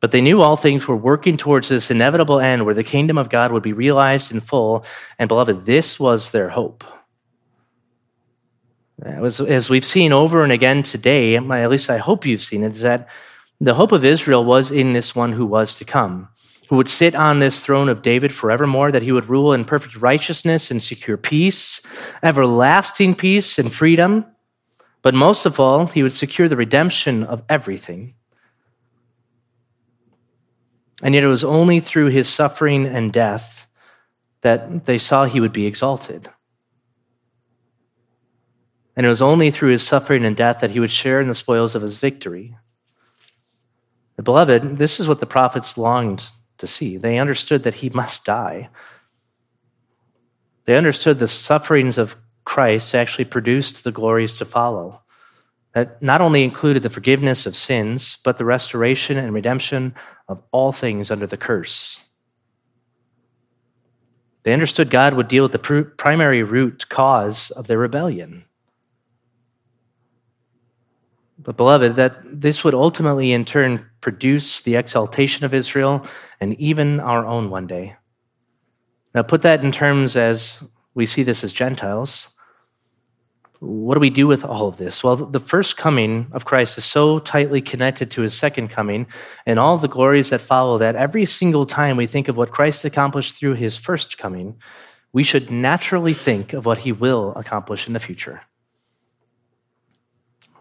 [0.04, 3.30] But they knew all things were working towards this inevitable end where the kingdom of
[3.30, 4.86] God would be realized in full.
[5.18, 6.84] And beloved, this was their hope.
[9.02, 12.74] As, as we've seen over and again today, at least I hope you've seen it,
[12.74, 13.08] is that
[13.62, 16.28] the hope of Israel was in this one who was to come,
[16.68, 19.96] who would sit on this throne of David forevermore, that he would rule in perfect
[19.96, 21.80] righteousness and secure peace,
[22.22, 24.26] everlasting peace and freedom.
[25.02, 28.16] But most of all, he would secure the redemption of everything.
[31.04, 33.68] And yet it was only through his suffering and death
[34.42, 36.30] that they saw he would be exalted.
[38.96, 41.36] And it was only through his suffering and death that he would share in the
[41.36, 42.56] spoils of his victory.
[44.24, 46.26] Beloved, this is what the prophets longed
[46.60, 46.96] to see.
[46.96, 48.70] They understood that he must die.
[50.66, 55.02] They understood the sufferings of Christ actually produced the glories to follow.
[55.74, 59.96] That not only included the forgiveness of sins, but the restoration and redemption
[60.28, 62.02] of all things under the curse.
[64.44, 68.46] They understood God would deal with the pr- primary root cause of their rebellion.
[71.40, 76.06] But, beloved, that this would ultimately in turn produce the exaltation of Israel
[76.40, 77.96] and even our own one day.
[79.16, 80.64] Now, put that in terms as
[80.94, 82.30] we see this as Gentiles
[83.64, 85.04] what do we do with all of this?
[85.04, 89.08] Well, the first coming of Christ is so tightly connected to his second coming
[89.46, 92.84] and all the glories that follow that every single time we think of what Christ
[92.84, 94.58] accomplished through his first coming,
[95.14, 98.42] we should naturally think of what he will accomplish in the future.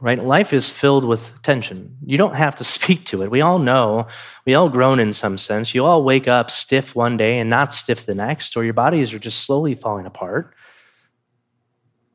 [0.01, 0.23] Right?
[0.23, 1.97] Life is filled with tension.
[2.05, 3.31] You don't have to speak to it.
[3.31, 4.07] We all know,
[4.47, 5.75] we all groan in some sense.
[5.75, 9.13] You all wake up stiff one day and not stiff the next, or your bodies
[9.13, 10.55] are just slowly falling apart.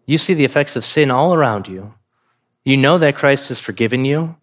[0.07, 1.93] You see the effects of sin all around you.
[2.63, 4.35] You know that Christ has forgiven you.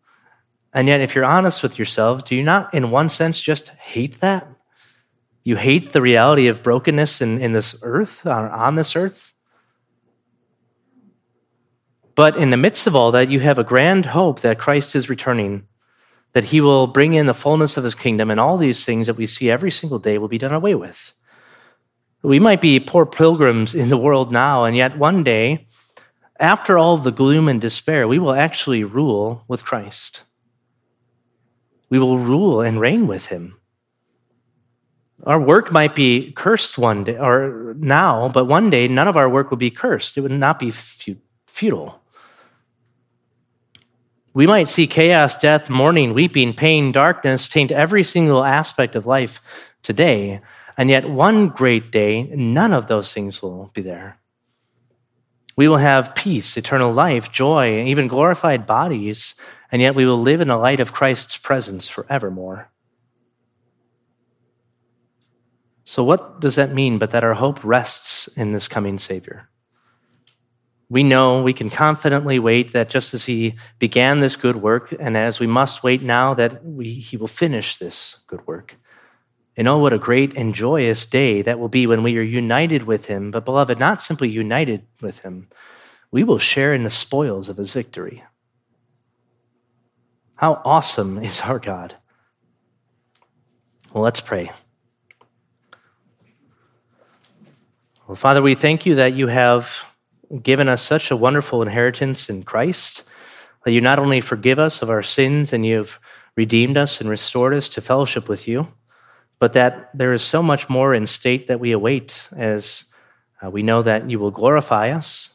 [0.72, 4.20] And yet, if you're honest with yourself, do you not, in one sense, just hate
[4.20, 4.46] that?
[5.42, 9.32] You hate the reality of brokenness in, in this earth, on this earth.
[12.14, 15.08] But in the midst of all that, you have a grand hope that Christ is
[15.08, 15.66] returning,
[16.32, 19.16] that he will bring in the fullness of his kingdom, and all these things that
[19.16, 21.12] we see every single day will be done away with.
[22.24, 25.66] We might be poor pilgrims in the world now, and yet one day,
[26.40, 30.22] after all the gloom and despair, we will actually rule with Christ.
[31.90, 33.58] We will rule and reign with him.
[35.24, 39.28] Our work might be cursed one day or now, but one day none of our
[39.28, 40.16] work will be cursed.
[40.16, 42.00] It would not be futile.
[44.32, 49.42] We might see chaos, death, mourning, weeping, pain, darkness taint every single aspect of life
[49.82, 50.40] today.
[50.76, 54.18] And yet, one great day, none of those things will be there.
[55.56, 59.34] We will have peace, eternal life, joy, and even glorified bodies,
[59.70, 62.70] and yet we will live in the light of Christ's presence forevermore.
[65.84, 69.48] So, what does that mean but that our hope rests in this coming Savior?
[70.88, 75.16] we know we can confidently wait that just as he began this good work, and
[75.16, 78.76] as we must wait now that we, he will finish this good work.
[79.56, 82.84] And oh, what a great and joyous day that will be when we are united
[82.84, 85.48] with him, but beloved, not simply united with him,
[86.10, 88.24] we will share in the spoils of his victory.
[90.36, 91.94] How awesome is our God!
[93.92, 94.50] Well, let's pray.
[98.08, 99.70] Well, Father, we thank you that you have
[100.42, 103.04] given us such a wonderful inheritance in Christ,
[103.64, 106.00] that you not only forgive us of our sins and you've
[106.36, 108.66] redeemed us and restored us to fellowship with you,
[109.38, 112.84] but that there is so much more in state that we await as
[113.42, 115.30] uh, we know that you will glorify us.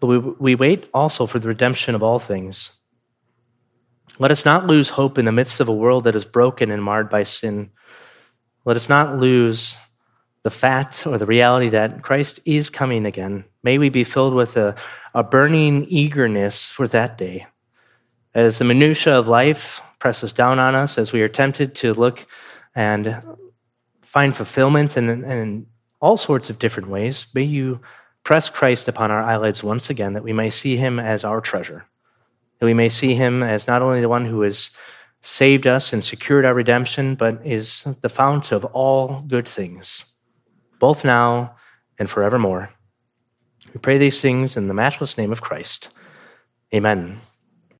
[0.00, 2.70] But we, we wait also for the redemption of all things.
[4.18, 6.82] Let us not lose hope in the midst of a world that is broken and
[6.82, 7.70] marred by sin.
[8.64, 9.76] Let us not lose
[10.42, 13.44] the fact or the reality that Christ is coming again.
[13.62, 14.74] May we be filled with a,
[15.12, 17.46] a burning eagerness for that day.
[18.34, 22.26] As the minutiae of life presses down on us, as we are tempted to look
[22.74, 23.22] and
[24.02, 25.66] find fulfillment in, in
[26.00, 27.80] all sorts of different ways, may you
[28.24, 31.84] press Christ upon our eyelids once again that we may see him as our treasure,
[32.58, 34.70] that we may see him as not only the one who has
[35.22, 40.04] saved us and secured our redemption, but is the fount of all good things
[40.78, 41.56] both now
[41.98, 42.70] and forevermore.
[43.72, 45.88] We pray these things in the matchless name of Christ.
[46.74, 47.20] Amen.